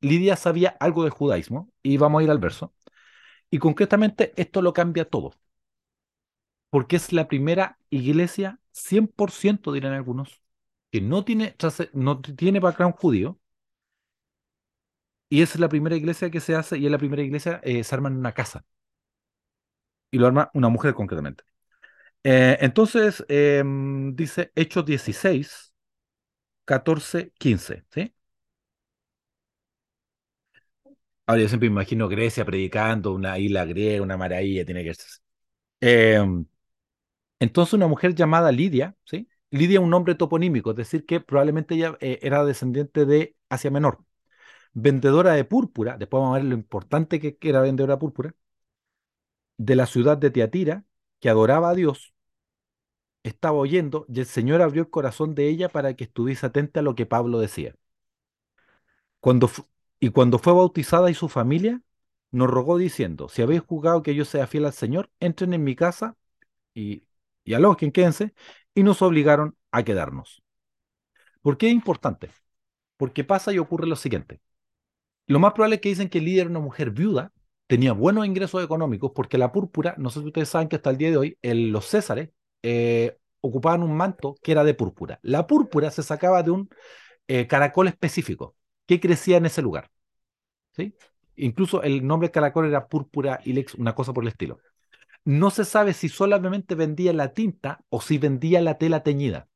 Lidia 0.02 0.36
sabía 0.36 0.70
algo 0.80 1.04
del 1.04 1.12
judaísmo, 1.12 1.72
y 1.84 1.98
vamos 1.98 2.22
a 2.22 2.24
ir 2.24 2.32
al 2.32 2.40
verso. 2.40 2.74
Y 3.52 3.60
concretamente 3.60 4.34
esto 4.38 4.62
lo 4.62 4.74
cambia 4.74 5.06
todo, 5.10 5.34
porque 6.70 6.96
es 6.96 7.14
la 7.14 7.28
primera 7.28 7.78
iglesia 7.90 8.60
100%, 8.72 9.72
dirán 9.72 9.94
algunos, 9.94 10.42
que 10.92 11.02
no 11.02 11.24
tiene, 11.26 11.56
no 11.94 12.22
tiene 12.22 12.60
background 12.60 12.96
judío, 12.96 13.40
y 15.30 15.42
es 15.42 15.60
la 15.60 15.68
primera 15.70 15.96
iglesia 15.96 16.30
que 16.32 16.40
se 16.40 16.56
hace, 16.56 16.78
y 16.78 16.86
es 16.86 16.92
la 16.92 16.98
primera 16.98 17.24
iglesia, 17.24 17.60
eh, 17.64 17.84
se 17.84 17.96
arma 17.96 18.10
en 18.10 18.18
una 18.18 18.34
casa. 18.34 18.66
Y 20.12 20.18
lo 20.20 20.28
arma 20.28 20.50
una 20.54 20.70
mujer 20.70 20.94
concretamente. 20.94 21.44
Eh, 22.24 22.58
entonces, 22.62 23.26
eh, 23.30 23.64
dice 24.14 24.52
Hechos 24.56 24.86
16, 24.86 25.73
14, 26.66 27.32
15, 27.38 27.86
¿sí? 27.92 28.14
Ahora 31.26 31.42
yo 31.42 31.48
siempre 31.48 31.68
imagino 31.68 32.10
Grecia 32.10 32.46
predicando, 32.46 33.14
una 33.14 33.38
isla 33.40 33.66
griega, 33.66 34.04
una 34.04 34.18
maravilla, 34.18 34.66
tiene 34.66 34.84
que 34.84 34.94
ser. 34.94 35.08
Eh, 35.82 36.20
entonces 37.40 37.74
una 37.74 37.88
mujer 37.88 38.16
llamada 38.16 38.52
Lidia, 38.52 38.96
¿sí? 39.06 39.28
Lidia 39.52 39.80
es 39.80 39.84
un 39.84 39.90
nombre 39.92 40.16
toponímico, 40.16 40.72
es 40.72 40.78
decir, 40.78 41.06
que 41.06 41.20
probablemente 41.22 41.76
ella 41.76 41.98
eh, 42.00 42.20
era 42.22 42.44
descendiente 42.46 43.06
de 43.06 43.36
Asia 43.50 43.70
Menor. 43.72 44.00
Vendedora 44.74 45.34
de 45.34 45.46
púrpura, 45.46 45.98
después 45.98 46.22
vamos 46.22 46.36
a 46.38 46.40
ver 46.40 46.50
lo 46.50 46.56
importante 46.56 47.20
que 47.22 47.38
era 47.50 47.62
vendedora 47.62 47.96
de 47.96 48.00
púrpura, 48.02 48.36
de 49.58 49.76
la 49.76 49.86
ciudad 49.88 50.18
de 50.18 50.30
Teatira, 50.32 50.86
que 51.20 51.30
adoraba 51.30 51.70
a 51.70 51.76
Dios, 51.76 52.14
estaba 53.24 53.58
oyendo 53.58 54.06
y 54.10 54.20
el 54.20 54.26
Señor 54.26 54.62
abrió 54.62 54.84
el 54.84 54.90
corazón 54.90 55.36
de 55.36 55.50
ella 55.50 55.70
para 55.70 55.96
que 55.96 56.06
estuviese 56.06 56.46
atenta 56.46 56.82
a 56.82 56.84
lo 56.84 56.96
que 56.96 57.06
Pablo 57.06 57.40
decía. 57.40 57.76
Cuando 59.20 59.50
y 60.00 60.10
cuando 60.10 60.38
fue 60.40 60.54
bautizada 60.54 61.10
y 61.10 61.14
su 61.14 61.30
familia, 61.30 61.82
nos 62.32 62.50
rogó 62.50 62.78
diciendo, 62.78 63.30
si 63.30 63.42
habéis 63.42 63.62
jugado 63.62 64.04
que 64.04 64.16
yo 64.16 64.26
sea 64.26 64.48
fiel 64.48 64.66
al 64.66 64.74
Señor, 64.74 65.10
entren 65.22 65.54
en 65.54 65.64
mi 65.64 65.76
casa 65.76 66.18
y, 66.74 67.06
y 67.46 67.54
alojen, 67.54 67.92
quédense, 67.92 68.34
y 68.76 68.84
nos 68.84 69.02
obligaron 69.02 69.58
a 69.72 69.84
quedarnos. 69.84 70.44
¿Por 71.42 71.58
qué 71.58 71.68
es 71.68 71.74
importante? 71.74 72.32
Porque 72.98 73.24
pasa 73.24 73.54
y 73.54 73.60
ocurre 73.60 73.88
lo 73.88 73.96
siguiente. 73.96 74.42
Lo 75.28 75.40
más 75.40 75.54
probable 75.54 75.76
es 75.76 75.82
que 75.82 75.90
dicen 75.90 76.10
que 76.10 76.22
Lidia 76.22 76.42
era 76.42 76.50
una 76.50 76.60
mujer 76.60 76.92
viuda, 76.92 77.34
tenía 77.68 77.94
buenos 77.94 78.26
ingresos 78.26 78.64
económicos, 78.64 79.12
porque 79.16 79.38
la 79.38 79.52
púrpura, 79.52 79.96
no 79.98 80.10
sé 80.10 80.22
si 80.22 80.28
ustedes 80.28 80.50
saben 80.50 80.70
que 80.70 80.78
hasta 80.78 80.90
el 80.90 80.98
día 80.98 81.12
de 81.12 81.18
hoy, 81.18 81.38
el, 81.42 81.70
los 81.72 81.88
césares 81.88 82.30
eh, 82.64 83.18
ocupaban 83.42 83.84
un 83.84 83.96
manto 83.96 84.36
que 84.42 84.54
era 84.54 84.64
de 84.64 84.74
púrpura. 84.74 85.20
La 85.22 85.48
púrpura 85.48 85.92
se 85.92 86.04
sacaba 86.04 86.44
de 86.44 86.52
un 86.52 86.70
eh, 87.28 87.48
caracol 87.48 87.88
específico 87.88 88.56
que 88.86 89.00
crecía 89.00 89.38
en 89.38 89.46
ese 89.46 89.62
lugar. 89.62 89.92
¿sí? 90.72 90.96
Incluso 91.36 91.84
el 91.84 92.06
nombre 92.06 92.32
caracol 92.32 92.68
era 92.68 92.88
púrpura 92.88 93.40
ilex, 93.46 93.76
una 93.76 93.96
cosa 93.96 94.14
por 94.14 94.24
el 94.24 94.30
estilo. 94.30 94.60
No 95.26 95.50
se 95.52 95.66
sabe 95.66 95.94
si 95.94 96.10
solamente 96.10 96.76
vendía 96.76 97.14
la 97.14 97.34
tinta 97.34 97.84
o 97.90 98.02
si 98.02 98.18
vendía 98.18 98.62
la 98.62 98.78
tela 98.78 99.04
teñida, 99.04 99.48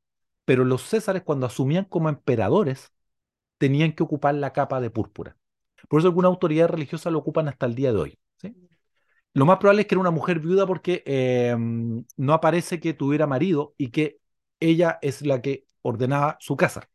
pero 0.46 0.64
los 0.64 0.84
césares 0.84 1.24
cuando 1.24 1.46
asumían 1.46 1.86
como 1.86 2.10
emperadores 2.10 2.94
tenían 3.58 3.94
que 3.94 4.04
ocupar 4.04 4.36
la 4.36 4.54
capa 4.54 4.80
de 4.82 4.90
púrpura. 4.90 5.38
Por 5.90 6.00
eso 6.00 6.08
alguna 6.08 6.30
autoridad 6.30 6.70
religiosa 6.70 7.12
lo 7.12 7.20
ocupan 7.20 7.48
hasta 7.48 7.66
el 7.66 7.76
día 7.76 7.92
de 7.92 8.00
hoy. 8.00 8.20
Lo 9.38 9.46
más 9.46 9.60
probable 9.60 9.84
es 9.84 9.88
que 9.88 9.94
era 9.94 10.00
una 10.01 10.10
mujer 10.10 10.39
viuda 10.39 10.65
porque 10.65 11.03
eh, 11.06 11.56
no 11.56 12.34
aparece 12.34 12.79
que 12.79 12.96
tuviera 12.96 13.27
marido 13.27 13.75
y 13.77 13.91
que 13.91 14.20
ella 14.60 14.98
es 15.03 15.22
la 15.24 15.44
que 15.44 15.65
ordenaba 15.84 16.38
su 16.39 16.56
casa. 16.58 16.89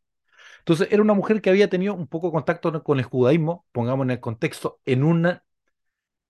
Entonces 0.59 0.89
era 0.91 1.01
una 1.01 1.13
mujer 1.13 1.41
que 1.41 1.49
había 1.49 1.69
tenido 1.69 1.93
un 1.93 2.07
poco 2.07 2.33
contacto 2.33 2.83
con 2.83 2.99
el 2.99 3.05
judaísmo, 3.05 3.65
pongamos 3.71 4.03
en 4.05 4.11
el 4.11 4.19
contexto, 4.19 4.81
en 4.85 5.05
una 5.05 5.45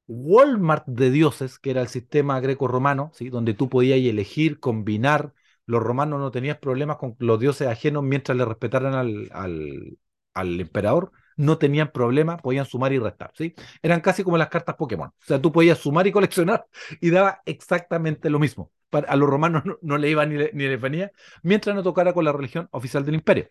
Walmart 0.08 0.86
de 0.88 1.10
dioses, 1.10 1.58
que 1.58 1.72
era 1.72 1.82
el 1.82 1.88
sistema 1.88 2.40
greco-romano, 2.40 3.10
¿sí? 3.16 3.30
donde 3.32 3.56
tú 3.56 3.68
podías 3.70 3.98
elegir, 3.98 4.60
combinar. 4.60 5.34
Los 5.66 5.82
romanos 5.82 6.20
no 6.20 6.30
tenían 6.30 6.60
problemas 6.62 6.98
con 6.98 7.16
los 7.20 7.40
dioses 7.40 7.68
ajenos 7.68 8.04
mientras 8.04 8.38
le 8.38 8.46
respetaran 8.46 8.94
al, 8.94 9.30
al, 9.34 9.98
al 10.36 10.60
emperador 10.60 11.12
no 11.38 11.58
tenían 11.58 11.92
problema, 11.92 12.38
podían 12.38 12.66
sumar 12.66 12.94
y 12.94 13.00
restar, 13.00 13.32
¿sí? 13.36 13.54
Eran 13.82 14.02
casi 14.02 14.24
como 14.24 14.38
las 14.38 14.50
cartas 14.50 14.76
Pokémon. 14.76 15.10
O 15.10 15.14
sea, 15.26 15.42
tú 15.42 15.52
podías 15.52 15.78
sumar 15.80 16.08
y 16.08 16.12
coleccionar 16.12 16.66
y 17.02 17.10
daba 17.10 17.42
exactamente 17.46 18.30
lo 18.30 18.40
mismo. 18.40 18.72
Para, 18.90 19.08
a 19.12 19.16
los 19.16 19.30
romanos 19.30 19.64
no, 19.82 19.98
le 19.98 20.10
iba 20.10 20.26
ni 20.26 20.38
le, 20.38 20.52
ni 20.54 20.68
venía, 20.76 21.12
mientras 21.42 21.76
no 21.76 21.84
tocara 21.84 22.14
con 22.14 22.26
la 22.26 22.32
religión 22.32 22.68
oficial 22.72 23.06
del 23.06 23.16
imperio. 23.16 23.50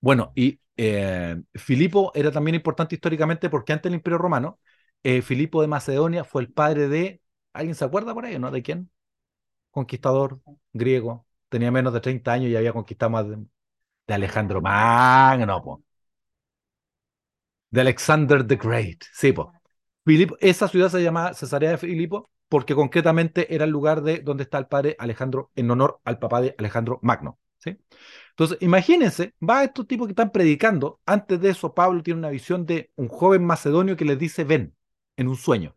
Bueno, 0.00 0.32
y 0.34 0.60
eh, 0.76 1.42
Filipo 1.54 2.12
era 2.14 2.30
también 2.30 2.54
importante 2.54 2.94
históricamente 2.94 3.48
porque 3.48 3.72
antes 3.72 3.84
del 3.90 3.94
imperio 3.94 4.18
romano, 4.18 4.60
eh, 5.02 5.22
Filipo 5.22 5.62
de 5.62 5.68
Macedonia 5.68 6.24
fue 6.24 6.42
el 6.42 6.52
padre 6.52 6.88
de, 6.88 7.22
¿alguien 7.52 7.74
se 7.74 7.84
acuerda 7.84 8.12
por 8.14 8.26
ahí, 8.26 8.38
no? 8.38 8.50
¿De 8.50 8.62
quién? 8.62 8.90
Conquistador 9.70 10.40
griego, 10.72 11.26
tenía 11.48 11.70
menos 11.72 11.92
de 11.94 12.00
30 12.00 12.32
años 12.34 12.50
y 12.50 12.56
había 12.56 12.72
conquistado 12.72 13.10
más 13.10 13.28
de, 13.28 13.36
de 14.06 14.14
Alejandro 14.14 14.62
Magno, 14.62 15.83
de 17.74 17.80
Alexander 17.80 18.46
the 18.46 18.54
Great. 18.54 19.02
Sí. 19.12 19.34
Filipo, 20.04 20.36
esa 20.40 20.68
ciudad 20.68 20.88
se 20.88 21.02
llama 21.02 21.34
Cesarea 21.34 21.70
de 21.70 21.78
Filipo 21.78 22.30
porque 22.48 22.72
concretamente 22.72 23.52
era 23.52 23.64
el 23.64 23.72
lugar 23.72 24.02
de 24.02 24.20
donde 24.20 24.44
está 24.44 24.58
el 24.58 24.68
padre 24.68 24.94
Alejandro 24.96 25.50
en 25.56 25.72
honor 25.72 26.00
al 26.04 26.20
papá 26.20 26.40
de 26.40 26.54
Alejandro 26.56 27.00
Magno. 27.02 27.40
¿sí? 27.58 27.76
Entonces, 28.30 28.58
imagínense, 28.60 29.34
va 29.42 29.58
a 29.58 29.64
estos 29.64 29.88
tipos 29.88 30.06
que 30.06 30.12
están 30.12 30.30
predicando. 30.30 31.00
Antes 31.04 31.40
de 31.40 31.50
eso, 31.50 31.74
Pablo 31.74 32.00
tiene 32.04 32.18
una 32.18 32.30
visión 32.30 32.64
de 32.64 32.92
un 32.94 33.08
joven 33.08 33.44
macedonio 33.44 33.96
que 33.96 34.04
les 34.04 34.20
dice 34.20 34.44
ven 34.44 34.76
en 35.16 35.26
un 35.26 35.36
sueño, 35.36 35.74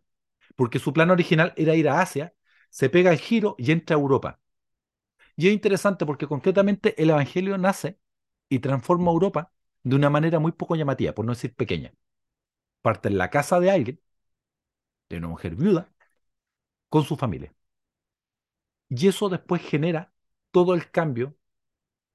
porque 0.54 0.78
su 0.78 0.92
plan 0.92 1.10
original 1.10 1.52
era 1.56 1.74
ir 1.74 1.88
a 1.88 2.00
Asia, 2.00 2.32
se 2.70 2.90
pega 2.90 3.10
el 3.10 3.18
giro 3.18 3.56
y 3.58 3.72
entra 3.72 3.96
a 3.96 3.98
Europa. 3.98 4.38
Y 5.34 5.48
es 5.48 5.52
interesante 5.52 6.06
porque 6.06 6.28
concretamente 6.28 6.94
el 7.02 7.10
Evangelio 7.10 7.58
nace 7.58 7.98
y 8.48 8.60
transforma 8.60 9.10
Europa 9.10 9.52
de 9.82 9.96
una 9.96 10.10
manera 10.10 10.38
muy 10.38 10.52
poco 10.52 10.76
llamativa, 10.76 11.14
por 11.14 11.24
no 11.24 11.32
decir 11.32 11.54
pequeña. 11.54 11.92
Parte 12.82 13.08
en 13.08 13.18
la 13.18 13.30
casa 13.30 13.60
de 13.60 13.70
alguien, 13.72 14.00
de 15.10 15.18
una 15.18 15.28
mujer 15.28 15.54
viuda, 15.56 15.92
con 16.90 17.04
su 17.04 17.16
familia. 17.16 17.54
Y 18.88 19.08
eso 19.08 19.28
después 19.28 19.62
genera 19.62 20.12
todo 20.50 20.74
el 20.74 20.90
cambio 20.90 21.36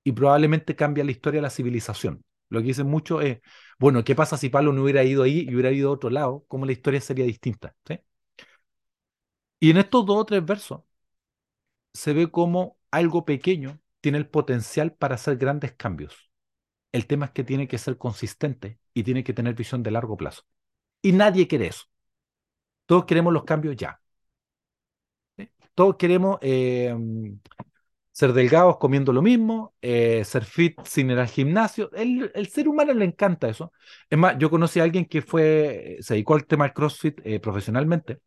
y 0.04 0.12
probablemente 0.14 0.76
cambia 0.78 1.06
la 1.06 1.12
historia 1.12 1.40
de 1.40 1.44
la 1.44 1.50
civilización. 1.50 2.24
Lo 2.50 2.62
que 2.62 2.68
dicen 2.68 2.88
mucho 2.88 3.22
es, 3.22 3.40
bueno, 3.80 4.04
¿qué 4.06 4.16
pasa 4.16 4.38
si 4.38 4.50
Pablo 4.50 4.74
no 4.74 4.84
hubiera 4.84 5.04
ido 5.04 5.24
ahí 5.24 5.42
y 5.50 5.54
hubiera 5.56 5.72
ido 5.72 5.90
a 5.90 5.94
otro 5.94 6.10
lado? 6.10 6.46
¿Cómo 6.50 6.66
la 6.68 6.74
historia 6.74 7.02
sería 7.02 7.26
distinta? 7.26 7.76
¿sí? 7.88 8.00
Y 9.60 9.72
en 9.72 9.78
estos 9.78 10.06
dos 10.06 10.18
o 10.18 10.26
tres 10.26 10.46
versos 10.46 10.82
se 11.94 12.14
ve 12.14 12.30
como 12.32 12.78
algo 12.92 13.26
pequeño 13.26 13.80
tiene 14.02 14.18
el 14.20 14.28
potencial 14.28 14.94
para 14.94 15.16
hacer 15.16 15.38
grandes 15.38 15.72
cambios. 15.74 16.30
El 16.94 17.08
tema 17.08 17.26
es 17.26 17.32
que 17.32 17.44
tiene 17.44 17.68
que 17.68 17.78
ser 17.78 17.98
consistente 17.98 18.80
y 18.94 19.04
tiene 19.04 19.24
que 19.26 19.34
tener 19.34 19.56
visión 19.56 19.84
de 19.84 19.92
largo 19.92 20.16
plazo. 20.16 20.44
Y 21.02 21.12
nadie 21.12 21.48
quiere 21.48 21.68
eso. 21.68 21.86
Todos 22.86 23.06
queremos 23.06 23.34
los 23.34 23.44
cambios 23.44 23.76
ya. 23.76 24.02
¿sí? 25.38 25.50
Todos 25.76 25.98
queremos 25.98 26.38
eh, 26.42 26.96
ser 28.14 28.32
delgados 28.34 28.78
comiendo 28.78 29.12
lo 29.12 29.22
mismo, 29.22 29.74
eh, 29.82 30.24
ser 30.24 30.46
fit 30.46 30.80
sin 30.86 31.10
ir 31.12 31.20
al 31.20 31.28
gimnasio. 31.28 31.92
El, 31.94 32.32
el, 32.36 32.48
ser 32.48 32.68
humano 32.70 32.94
le 32.94 33.06
encanta 33.06 33.50
eso. 33.50 33.74
Es 34.10 34.18
más, 34.18 34.38
yo 34.38 34.50
conocí 34.52 34.80
a 34.80 34.84
alguien 34.84 35.06
que 35.06 35.22
fue, 35.24 35.98
se 36.02 36.14
dedicó 36.14 36.36
al 36.36 36.46
tema 36.46 36.66
del 36.66 36.74
CrossFit 36.74 37.20
eh, 37.24 37.40
profesionalmente 37.40 38.20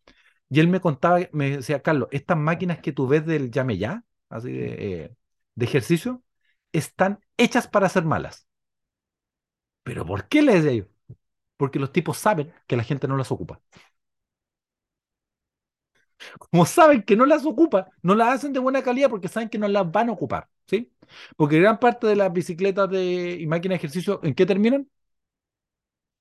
y 0.50 0.60
él 0.60 0.68
me 0.68 0.80
contaba, 0.80 1.20
me 1.32 1.58
decía, 1.58 1.82
Carlos, 1.82 2.08
estas 2.12 2.36
máquinas 2.36 2.78
que 2.80 2.92
tú 2.92 3.06
ves 3.08 3.26
del 3.26 3.50
llame 3.50 3.78
ya, 3.78 4.04
así 4.28 4.52
de, 4.52 5.02
eh, 5.04 5.16
de 5.54 5.64
ejercicio, 5.64 6.22
están 6.72 7.20
hechas 7.36 7.68
para 7.68 7.88
ser 7.88 8.04
malas. 8.04 8.46
¿Pero 9.86 10.04
por 10.06 10.28
qué 10.28 10.42
le 10.42 10.60
decía? 10.60 10.86
Porque 11.58 11.78
los 11.80 11.92
tipos 11.92 12.18
saben 12.18 12.52
que 12.66 12.76
la 12.76 12.84
gente 12.84 13.08
no 13.08 13.16
las 13.16 13.32
ocupa. 13.32 13.60
Como 16.38 16.66
saben 16.66 17.02
que 17.02 17.16
no 17.16 17.26
las 17.26 17.44
ocupa, 17.46 17.90
no 18.02 18.14
las 18.14 18.28
hacen 18.34 18.52
de 18.52 18.60
buena 18.60 18.82
calidad 18.82 19.10
porque 19.10 19.28
saben 19.28 19.48
que 19.48 19.58
no 19.58 19.68
las 19.68 19.90
van 19.90 20.08
a 20.08 20.12
ocupar, 20.12 20.48
¿sí? 20.66 20.92
Porque 21.36 21.60
gran 21.60 21.78
parte 21.78 22.06
de 22.06 22.16
las 22.16 22.32
bicicletas 22.32 22.88
de, 22.90 23.36
y 23.40 23.46
máquinas 23.46 23.74
de 23.74 23.76
ejercicio, 23.86 24.20
¿en 24.22 24.34
qué 24.34 24.46
terminan? 24.46 24.88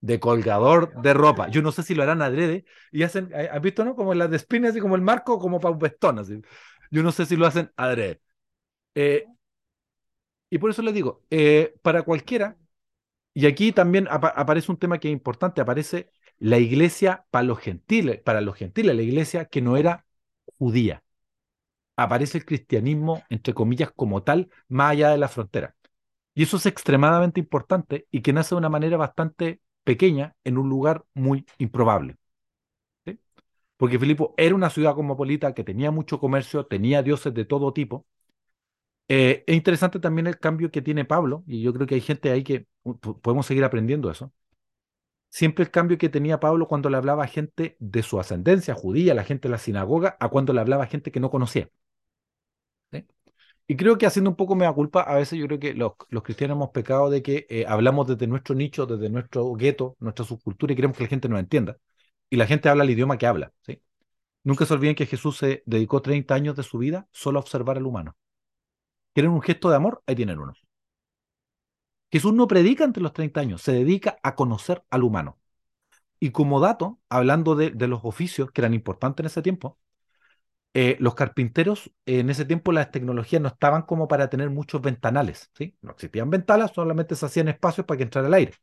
De 0.02 0.20
colgador 0.20 0.94
de 1.02 1.14
ropa. 1.16 1.48
Yo 1.50 1.62
no 1.64 1.72
sé 1.72 1.82
si 1.82 1.96
lo 1.96 2.04
harán 2.04 2.22
adrede 2.22 2.66
y 2.92 3.02
hacen, 3.04 3.32
¿has 3.34 3.62
visto, 3.62 3.84
no? 3.84 3.96
Como 3.96 4.14
las 4.14 4.30
de 4.30 4.38
spin, 4.38 4.66
así 4.66 4.80
como 4.80 4.96
el 4.96 5.02
marco, 5.02 5.40
como 5.40 5.60
para 5.60 5.72
un 5.74 5.80
vestón. 5.80 6.24
Yo 6.92 7.02
no 7.04 7.12
sé 7.12 7.26
si 7.26 7.36
lo 7.36 7.48
hacen 7.48 7.72
adrede. 7.76 8.22
Eh, 8.96 9.26
y 10.50 10.58
por 10.60 10.70
eso 10.70 10.82
les 10.82 10.94
digo, 10.94 11.24
eh, 11.30 11.76
para 11.82 12.04
cualquiera, 12.04 12.58
y 13.36 13.48
aquí 13.48 13.74
también 13.74 14.08
ap 14.12 14.26
aparece 14.26 14.72
un 14.74 14.80
tema 14.80 15.00
que 15.00 15.10
es 15.10 15.14
importante, 15.14 15.62
aparece 15.62 16.12
la 16.40 16.60
iglesia 16.60 17.28
para 17.32 17.46
los 17.46 17.60
gentiles, 17.60 18.22
para 18.24 18.42
los 18.42 18.58
gentiles, 18.58 18.96
la 18.98 19.04
iglesia 19.04 19.46
que 19.48 19.62
no 19.62 19.78
era 19.78 20.06
judía. 20.60 21.04
Aparece 21.98 22.40
el 22.40 22.46
cristianismo, 22.46 23.24
entre 23.30 23.54
comillas, 23.54 23.92
como 23.96 24.24
tal, 24.24 24.50
más 24.70 24.92
allá 24.94 25.12
de 25.12 25.18
la 25.18 25.30
frontera. 25.30 25.76
Y 26.36 26.44
eso 26.44 26.58
es 26.58 26.66
extremadamente 26.68 27.40
importante 27.42 28.08
y 28.12 28.22
que 28.22 28.34
nace 28.34 28.56
de 28.56 28.60
una 28.60 28.70
manera 28.70 28.98
bastante 28.98 29.62
pequeña 29.86 30.36
en 30.46 30.58
un 30.60 30.70
lugar 30.70 31.06
muy 31.16 31.46
improbable. 31.60 32.18
Porque 33.78 34.00
Filipo 34.00 34.34
era 34.38 34.54
una 34.56 34.70
ciudad 34.70 34.96
cosmopolita 34.96 35.54
que 35.54 35.64
tenía 35.64 35.90
mucho 35.92 36.20
comercio, 36.20 36.66
tenía 36.66 37.04
dioses 37.04 37.34
de 37.34 37.46
todo 37.46 37.72
tipo. 37.74 38.06
Eh, 39.08 39.44
es 39.48 39.56
interesante 39.56 40.00
también 40.00 40.28
el 40.28 40.40
cambio 40.40 40.72
que 40.72 40.82
tiene 40.82 41.06
Pablo, 41.06 41.44
y 41.48 41.62
yo 41.62 41.74
creo 41.74 41.86
que 41.88 41.96
hay 41.96 42.02
gente 42.02 42.32
ahí 42.32 42.44
que 42.44 42.68
podemos 43.22 43.46
seguir 43.46 43.64
aprendiendo 43.64 44.12
eso 44.12 44.32
siempre 45.36 45.66
el 45.66 45.72
cambio 45.72 45.98
que 45.98 46.08
tenía 46.10 46.40
Pablo 46.40 46.68
cuando 46.68 46.90
le 46.90 46.96
hablaba 46.98 47.26
a 47.26 47.28
gente 47.28 47.76
de 47.80 48.04
su 48.04 48.20
ascendencia 48.22 48.74
judía, 48.74 49.14
la 49.14 49.26
gente 49.26 49.50
de 49.50 49.52
la 49.52 49.58
sinagoga, 49.58 50.16
a 50.20 50.30
cuando 50.30 50.54
le 50.54 50.62
hablaba 50.62 50.86
a 50.86 50.88
gente 50.88 51.12
que 51.12 51.20
no 51.20 51.30
conocía. 51.30 51.70
Y 53.68 53.76
creo 53.78 53.98
que 53.98 54.06
haciendo 54.06 54.30
un 54.30 54.36
poco 54.36 54.56
mea 54.56 54.72
culpa, 54.74 55.02
a 55.02 55.16
veces 55.16 55.40
yo 55.40 55.48
creo 55.48 55.60
que 55.60 55.74
los, 55.74 55.94
cristianos 56.24 56.56
hemos 56.56 56.70
pecado 56.70 57.10
de 57.10 57.22
que 57.24 57.48
eh, 57.50 57.66
hablamos 57.68 58.08
desde 58.08 58.28
nuestro 58.28 58.54
nicho, 58.56 58.86
desde 58.86 59.10
nuestro 59.10 59.54
gueto, 59.56 59.96
nuestra 60.00 60.24
subcultura 60.24 60.74
y 60.74 60.76
queremos 60.76 60.98
que 60.98 61.04
la 61.04 61.10
gente 61.10 61.28
nos 61.30 61.40
entienda. 61.40 61.78
Y 62.30 62.38
la 62.38 62.48
gente 62.48 62.70
habla 62.70 62.84
el 62.84 62.92
idioma 62.92 63.18
que 63.18 63.28
habla. 63.28 63.52
Nunca 64.44 64.66
se 64.66 64.74
olviden 64.74 64.96
que 64.96 65.06
Jesús 65.08 65.38
se 65.38 65.64
dedicó 65.66 66.02
30 66.02 66.34
años 66.36 66.56
de 66.56 66.64
su 66.64 66.78
vida 66.78 67.08
solo 67.12 67.40
a 67.40 67.42
observar 67.42 67.78
al 67.78 67.86
humano. 67.86 68.16
¿Quieren 69.14 69.32
un 69.32 69.42
gesto 69.42 69.70
de 69.70 69.76
amor? 69.78 70.04
Ahí 70.06 70.16
tienen 70.16 70.40
uno. 70.40 70.54
Jesús 72.12 72.34
no 72.34 72.48
predica 72.48 72.84
entre 72.84 73.04
los 73.04 73.14
30 73.14 73.42
años, 73.42 73.62
se 73.62 73.74
dedica 73.74 74.18
a 74.24 74.36
conocer 74.36 74.84
al 74.90 75.04
humano. 75.04 75.38
Y 76.20 76.32
como 76.32 76.60
dato, 76.60 77.00
hablando 77.10 77.56
de, 77.56 77.72
los 77.88 78.02
oficios 78.04 78.52
que 78.52 78.62
eran 78.62 78.74
importantes 78.74 79.24
en 79.24 79.28
ese 79.28 79.42
tiempo, 79.42 79.80
eh, 80.74 80.98
los 81.00 81.16
carpinteros 81.16 81.92
en 82.06 82.30
ese 82.30 82.46
tiempo 82.46 82.72
las 82.72 82.92
tecnologías 82.92 83.42
no 83.42 83.48
estaban 83.50 83.84
como 83.84 84.08
para 84.08 84.30
tener 84.30 84.50
muchos 84.50 84.82
ventanales, 84.82 85.50
¿sí? 85.54 85.78
No 85.82 85.92
existían 85.92 86.30
ventanas, 86.30 86.72
solamente 86.74 87.16
se 87.16 87.26
hacían 87.26 87.48
espacios 87.48 87.86
para 87.88 87.98
que 87.98 88.04
entrara 88.04 88.28
el 88.28 88.34
aire. 88.34 88.54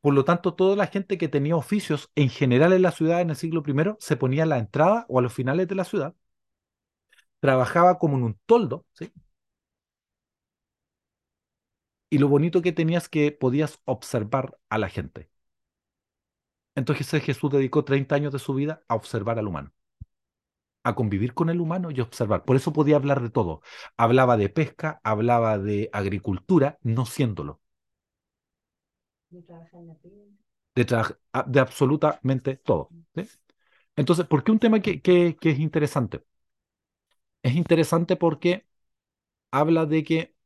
Por 0.00 0.14
lo 0.14 0.24
tanto, 0.24 0.54
toda 0.54 0.76
la 0.76 0.86
gente 0.86 1.18
que 1.18 1.28
tenía 1.28 1.56
oficios 1.56 2.10
en 2.14 2.30
general 2.30 2.72
en 2.72 2.82
la 2.82 2.92
ciudad 2.92 3.20
en 3.20 3.30
el 3.30 3.36
siglo 3.36 3.62
I 3.66 3.96
se 3.98 4.16
ponía 4.16 4.44
a 4.44 4.46
la 4.46 4.58
entrada 4.58 5.06
o 5.08 5.18
a 5.18 5.22
los 5.22 5.32
finales 5.32 5.68
de 5.68 5.74
la 5.74 5.84
ciudad, 5.84 6.14
trabajaba 7.40 7.98
como 7.98 8.16
en 8.16 8.24
un 8.24 8.38
toldo, 8.46 8.84
¿sí? 8.92 9.12
Y 12.10 12.18
lo 12.18 12.28
bonito 12.28 12.60
que 12.62 12.72
tenías 12.72 13.04
es 13.04 13.08
que 13.08 13.32
podías 13.32 13.80
observar 13.86 14.58
a 14.68 14.76
la 14.78 14.88
gente. 14.90 15.30
Entonces 16.74 17.22
Jesús 17.22 17.50
dedicó 17.50 17.84
30 17.84 18.14
años 18.14 18.32
de 18.32 18.38
su 18.38 18.54
vida 18.54 18.82
a 18.88 18.94
observar 18.94 19.38
al 19.38 19.48
humano, 19.48 19.72
a 20.84 20.94
convivir 20.96 21.34
con 21.34 21.50
el 21.50 21.60
humano 21.60 21.90
y 21.92 22.00
observar. 22.00 22.44
Por 22.44 22.56
eso 22.56 22.72
podía 22.72 22.96
hablar 22.96 23.22
de 23.22 23.30
todo. 23.30 23.62
Hablaba 23.96 24.36
de 24.36 24.48
pesca, 24.48 25.00
hablaba 25.04 25.58
de 25.58 25.88
agricultura, 25.92 26.78
no 26.82 27.06
siéndolo. 27.06 27.60
De, 30.74 30.84
de 31.46 31.60
absolutamente 31.60 32.56
todo. 32.56 32.92
¿sí? 33.14 33.28
Entonces, 33.96 34.26
¿por 34.26 34.44
qué 34.44 34.52
un 34.52 34.58
tema 34.60 34.80
que, 34.80 35.02
que, 35.02 35.36
que 35.40 35.50
es 35.50 35.58
interesante? 35.60 36.24
Es 37.42 37.54
interesante 37.54 38.16
porque 38.16 38.66
habla 39.52 39.86
de 39.86 40.04
que 40.04 40.36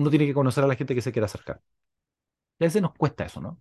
uno 0.00 0.10
tiene 0.10 0.26
que 0.26 0.34
conocer 0.34 0.64
a 0.64 0.66
la 0.66 0.76
gente 0.76 0.94
que 0.94 1.02
se 1.02 1.12
quiere 1.12 1.26
acercar. 1.26 1.60
Y 2.58 2.64
a 2.64 2.66
veces 2.66 2.82
nos 2.82 2.94
cuesta 2.94 3.24
eso, 3.24 3.40
¿no? 3.40 3.60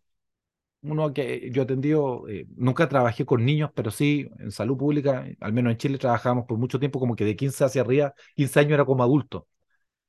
Uno 0.82 1.14
que 1.14 1.50
yo 1.52 1.64
he 1.64 1.66
atendido, 1.66 2.28
eh, 2.30 2.48
nunca 2.56 2.90
trabajé 2.90 3.26
con 3.26 3.46
niños, 3.46 3.72
pero 3.76 3.92
sí 3.92 4.30
en 4.40 4.52
salud 4.52 4.78
pública, 4.78 5.26
al 5.42 5.54
menos 5.54 5.72
en 5.74 5.78
Chile 5.78 5.98
trabajábamos 5.98 6.46
por 6.46 6.58
mucho 6.58 6.80
tiempo 6.80 7.00
como 7.00 7.16
que 7.16 7.26
de 7.26 7.36
15 7.36 7.66
hacia 7.66 7.82
arriba, 7.82 8.14
15 8.36 8.60
años 8.62 8.74
era 8.74 8.86
como 8.86 9.04
adulto. 9.04 9.48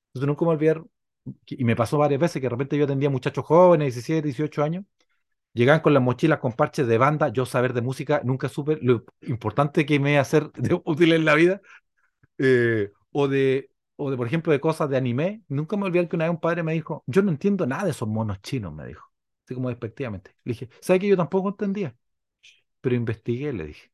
Entonces 0.08 0.28
nunca 0.28 0.44
me 0.44 0.52
olvidar, 0.52 0.84
y 1.46 1.64
me 1.64 1.76
pasó 1.76 1.98
varias 1.98 2.20
veces 2.20 2.36
que 2.40 2.46
de 2.46 2.50
repente 2.50 2.78
yo 2.78 2.84
atendía 2.84 3.10
muchachos 3.10 3.44
jóvenes, 3.44 3.94
17, 3.94 4.22
18 4.28 4.62
años, 4.62 4.84
llegaban 5.54 5.82
con 5.82 5.94
las 5.94 6.02
mochilas 6.02 6.40
con 6.40 6.52
parches 6.54 6.86
de 6.86 6.98
banda, 6.98 7.28
yo 7.30 7.46
saber 7.46 7.74
de 7.74 7.82
música, 7.82 8.22
nunca 8.24 8.48
supe 8.48 8.78
lo 8.82 9.04
importante 9.22 9.86
que 9.86 10.00
me 10.00 10.12
iba 10.12 10.20
a 10.20 10.22
hacer 10.22 10.52
de 10.54 10.80
útil 10.84 11.12
en 11.14 11.24
la 11.24 11.34
vida, 11.34 11.60
eh, 12.38 12.90
o 13.12 13.28
de 13.28 13.70
o 14.00 14.10
de, 14.10 14.16
por 14.16 14.26
ejemplo, 14.26 14.52
de 14.52 14.60
cosas 14.60 14.88
de 14.90 14.96
anime, 14.96 15.42
nunca 15.48 15.76
me 15.76 15.84
olvidé 15.86 16.08
que 16.08 16.16
una 16.16 16.26
vez 16.26 16.30
un 16.34 16.40
padre 16.40 16.62
me 16.62 16.72
dijo, 16.74 17.04
yo 17.06 17.22
no 17.22 17.30
entiendo 17.30 17.66
nada 17.66 17.84
de 17.84 17.90
esos 17.92 18.08
monos 18.08 18.40
chinos, 18.42 18.72
me 18.74 18.86
dijo, 18.86 19.10
así 19.44 19.54
como 19.54 19.68
despectivamente. 19.68 20.34
Le 20.44 20.52
dije, 20.54 20.68
¿sabe 20.80 21.00
que 21.00 21.08
yo 21.08 21.16
tampoco 21.16 21.50
entendía? 21.50 21.96
Pero 22.80 22.96
investigué, 22.96 23.52
le 23.52 23.66
dije. 23.68 23.92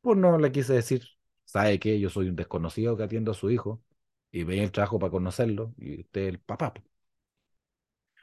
Pues 0.00 0.16
no 0.18 0.38
le 0.38 0.52
quise 0.52 0.74
decir, 0.74 1.02
¿sabe 1.44 1.78
que 1.80 1.98
yo 2.00 2.10
soy 2.10 2.28
un 2.28 2.36
desconocido 2.36 2.96
que 2.96 3.04
atiendo 3.04 3.32
a 3.32 3.34
su 3.34 3.50
hijo 3.50 3.82
y 4.30 4.44
ve 4.44 4.62
el 4.62 4.72
trabajo 4.72 4.98
para 4.98 5.10
conocerlo 5.10 5.74
y 5.78 6.00
usted 6.00 6.20
es 6.22 6.28
el 6.30 6.40
papá? 6.40 6.72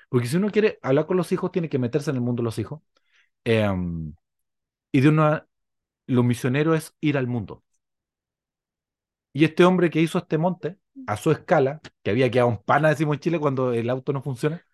Porque 0.09 0.27
si 0.27 0.37
uno 0.37 0.49
quiere 0.51 0.79
hablar 0.81 1.05
con 1.07 1.17
los 1.17 1.31
hijos, 1.31 1.51
tiene 1.51 1.69
que 1.69 1.79
meterse 1.79 2.09
en 2.11 2.17
el 2.17 2.21
mundo 2.21 2.41
de 2.41 2.45
los 2.45 2.59
hijos. 2.59 2.81
Eh, 3.45 3.67
y 4.91 5.01
de 5.01 5.09
una, 5.09 5.47
lo 6.07 6.23
misionero 6.23 6.75
es 6.75 6.95
ir 7.01 7.17
al 7.17 7.27
mundo. 7.27 7.63
Y 9.33 9.45
este 9.45 9.63
hombre 9.65 9.89
que 9.89 10.01
hizo 10.01 10.17
este 10.17 10.37
monte 10.37 10.77
a 11.07 11.17
su 11.17 11.31
escala, 11.31 11.81
que 12.03 12.11
había 12.11 12.29
quedado 12.29 12.49
un 12.49 12.63
pana, 12.63 12.89
decimos 12.89 13.15
en 13.15 13.19
Chile, 13.21 13.39
cuando 13.39 13.73
el 13.73 13.89
auto 13.89 14.13
no 14.13 14.21
funciona, 14.21 14.65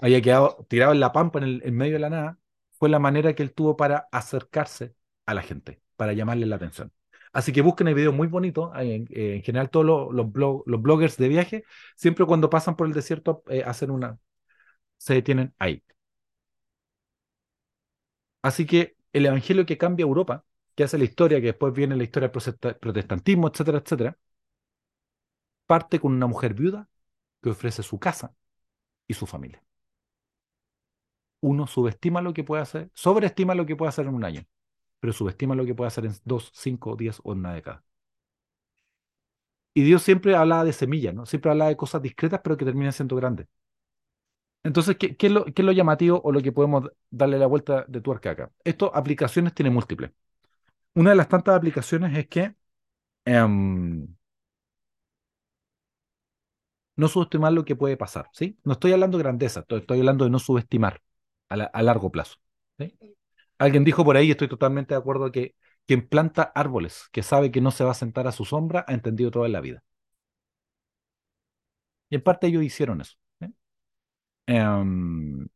había 0.00 0.20
quedado 0.22 0.66
tirado 0.68 0.92
en 0.92 1.00
la 1.00 1.12
pampa 1.12 1.38
en, 1.38 1.44
el, 1.44 1.62
en 1.64 1.76
medio 1.76 1.94
de 1.94 1.98
la 2.00 2.10
nada, 2.10 2.38
fue 2.72 2.88
la 2.88 2.98
manera 2.98 3.34
que 3.34 3.42
él 3.42 3.52
tuvo 3.52 3.76
para 3.76 4.08
acercarse 4.12 4.94
a 5.26 5.34
la 5.34 5.42
gente, 5.42 5.80
para 5.96 6.12
llamarle 6.12 6.46
la 6.46 6.56
atención. 6.56 6.92
Así 7.32 7.52
que 7.52 7.62
busquen 7.62 7.88
el 7.88 7.94
video 7.94 8.12
muy 8.12 8.28
bonito. 8.28 8.72
En, 8.76 9.06
en 9.10 9.42
general, 9.42 9.70
todos 9.70 9.86
los, 9.86 10.14
los, 10.14 10.30
blog, 10.32 10.62
los, 10.66 10.82
bloggers 10.82 11.16
de 11.16 11.28
viaje, 11.28 11.64
siempre 11.96 12.26
cuando 12.26 12.50
pasan 12.50 12.76
por 12.76 12.86
el 12.86 12.92
desierto, 12.92 13.42
eh, 13.48 13.62
hacen 13.64 13.90
una. 13.90 14.18
se 14.98 15.14
detienen 15.14 15.54
ahí. 15.58 15.82
Así 18.42 18.66
que 18.66 18.96
el 19.12 19.26
evangelio 19.26 19.66
que 19.66 19.78
cambia 19.78 20.04
Europa 20.04 20.44
que 20.74 20.84
hace 20.84 20.98
la 20.98 21.04
historia, 21.04 21.40
que 21.40 21.46
después 21.48 21.72
viene 21.74 21.96
la 21.96 22.04
historia 22.04 22.28
del 22.30 22.76
protestantismo, 22.76 23.48
etcétera, 23.48 23.78
etcétera, 23.78 24.18
parte 25.66 26.00
con 26.00 26.12
una 26.12 26.26
mujer 26.26 26.54
viuda 26.54 26.88
que 27.42 27.50
ofrece 27.50 27.82
su 27.82 27.98
casa 27.98 28.34
y 29.08 29.14
su 29.14 29.26
familia. 29.26 29.62
Uno 31.40 31.66
subestima 31.66 32.22
lo 32.22 32.32
que 32.34 32.44
puede 32.44 32.62
hacer, 32.62 32.90
sobreestima 32.94 33.54
lo 33.54 33.66
que 33.66 33.76
puede 33.76 33.88
hacer 33.90 34.06
en 34.06 34.14
un 34.14 34.24
año, 34.24 34.44
pero 35.00 35.12
subestima 35.12 35.54
lo 35.54 35.64
que 35.66 35.74
puede 35.74 35.88
hacer 35.88 36.06
en 36.06 36.14
dos, 36.24 36.50
cinco, 36.54 36.96
diez 36.96 37.20
o 37.24 37.32
una 37.32 37.54
década. 37.54 37.84
Y 39.74 39.82
Dios 39.84 40.02
siempre 40.02 40.34
hablaba 40.36 40.64
de 40.64 40.72
semillas, 40.72 41.14
¿no? 41.14 41.26
Siempre 41.26 41.50
hablaba 41.50 41.70
de 41.70 41.76
cosas 41.76 42.02
discretas, 42.02 42.40
pero 42.44 42.56
que 42.56 42.64
terminan 42.64 42.92
siendo 42.92 43.16
grandes. 43.16 43.48
Entonces, 44.64 44.96
¿qué, 44.96 45.16
qué, 45.16 45.26
es 45.26 45.32
lo, 45.32 45.44
¿qué, 45.46 45.62
es 45.62 45.66
lo, 45.66 45.72
llamativo 45.72 46.20
o 46.22 46.30
lo 46.32 46.40
que 46.40 46.52
podemos 46.52 46.88
darle 47.10 47.38
la 47.38 47.46
vuelta 47.46 47.84
de 47.88 48.00
tuerca 48.00 48.30
acá? 48.30 48.52
Esto, 48.64 48.94
aplicaciones 48.94 49.54
tiene 49.54 49.70
múltiples 49.70 50.12
una 50.94 51.10
de 51.10 51.16
las 51.16 51.28
tantas 51.28 51.56
aplicaciones 51.56 52.16
es 52.16 52.28
que 52.28 52.54
um, 53.26 54.06
no 56.96 57.08
subestimar 57.08 57.52
lo 57.52 57.64
que 57.64 57.76
puede 57.76 57.96
pasar, 57.96 58.28
¿sí? 58.32 58.58
No 58.64 58.72
estoy 58.74 58.92
hablando 58.92 59.18
de 59.18 59.24
grandeza, 59.24 59.60
estoy, 59.60 59.84
hablando 60.00 60.24
de 60.24 60.30
no 60.30 60.38
subestimar 60.38 61.00
a, 61.48 61.56
la, 61.56 61.64
a 61.64 61.82
largo 61.82 62.10
plazo. 62.10 62.36
¿sí? 62.78 62.96
Alguien 63.58 63.84
dijo 63.84 64.04
por 64.04 64.16
ahí, 64.16 64.30
estoy 64.30 64.48
totalmente 64.48 64.94
de 64.94 65.00
acuerdo, 65.00 65.32
que 65.32 65.54
Quien 65.86 66.08
planta 66.08 66.42
árboles, 66.54 67.08
que 67.12 67.22
sabe 67.22 67.50
que 67.50 67.60
no 67.60 67.70
se 67.70 67.84
va 67.84 67.92
a 67.92 67.94
sentar 67.94 68.26
a 68.28 68.32
su 68.32 68.44
sombra, 68.44 68.84
ha 68.88 68.94
entendido 68.94 69.30
toda 69.30 69.48
la 69.48 69.60
vida. 69.60 69.82
Y 72.10 72.14
en 72.16 72.22
parte 72.22 72.46
ellos 72.46 72.62
hicieron 72.62 73.00
eso. 73.00 73.16
Em, 74.46 75.48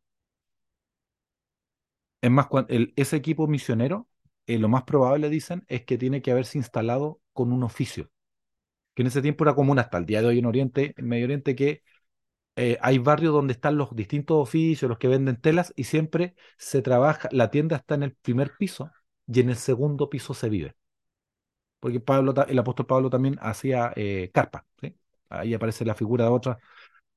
es 2.21 2.31
más, 2.31 2.47
el- 2.69 2.93
ese 2.95 3.15
equipo 3.17 3.47
misionero, 3.47 4.07
eh, 4.47 4.59
lo 4.59 4.69
más 4.69 4.83
probable, 4.83 5.29
dicen, 5.29 5.65
es 5.67 5.85
que 5.85 5.97
tiene 5.97 6.21
que 6.21 6.31
haberse 6.31 6.57
instalado 6.57 7.21
con 7.33 7.51
un 7.53 7.63
oficio, 7.63 8.11
que 8.95 9.03
en 9.03 9.07
ese 9.07 9.21
tiempo 9.21 9.43
era 9.45 9.55
común 9.55 9.79
hasta 9.79 9.97
el 9.97 10.05
día 10.05 10.21
de 10.21 10.27
hoy 10.27 10.39
en 10.39 10.45
Oriente, 10.47 10.93
en 10.97 11.07
Medio 11.07 11.25
Oriente, 11.25 11.55
que 11.55 11.83
eh, 12.57 12.77
hay 12.81 12.99
barrios 12.99 13.33
donde 13.33 13.53
están 13.53 13.77
los 13.77 13.95
distintos 13.95 14.37
oficios, 14.37 14.89
los 14.89 14.97
que 14.99 15.07
venden 15.07 15.39
telas, 15.41 15.73
y 15.75 15.85
siempre 15.85 16.35
se 16.57 16.81
trabaja, 16.81 17.29
la 17.31 17.51
tienda 17.51 17.77
está 17.77 17.95
en 17.95 18.03
el 18.03 18.15
primer 18.15 18.53
piso 18.57 18.91
y 19.27 19.41
en 19.41 19.49
el 19.49 19.57
segundo 19.57 20.09
piso 20.09 20.33
se 20.33 20.49
vive. 20.49 20.75
Porque 21.79 21.99
Pablo, 21.99 22.33
el 22.47 22.59
apóstol 22.59 22.85
Pablo 22.87 23.09
también 23.09 23.37
hacía 23.41 23.93
eh, 23.95 24.31
carpa. 24.33 24.65
Ahí 25.29 25.53
aparece 25.53 25.85
la 25.85 25.95
figura 25.95 26.25
de 26.25 26.31
otras 26.31 26.57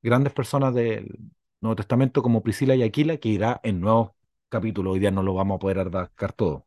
grandes 0.02 0.32
personas 0.32 0.74
del 0.74 1.18
Nuevo 1.60 1.76
Testamento 1.76 2.22
como 2.22 2.42
Priscila 2.42 2.74
y 2.76 2.82
Aquila, 2.82 3.18
que 3.18 3.28
irá 3.30 3.60
en 3.62 3.80
nuevos 3.80 4.12
capítulos. 4.48 4.94
Hoy 4.94 5.00
día 5.00 5.10
no 5.10 5.22
lo 5.22 5.34
vamos 5.34 5.56
a 5.56 5.58
poder 5.60 5.80
abarcar 5.80 6.32
todo. 6.32 6.66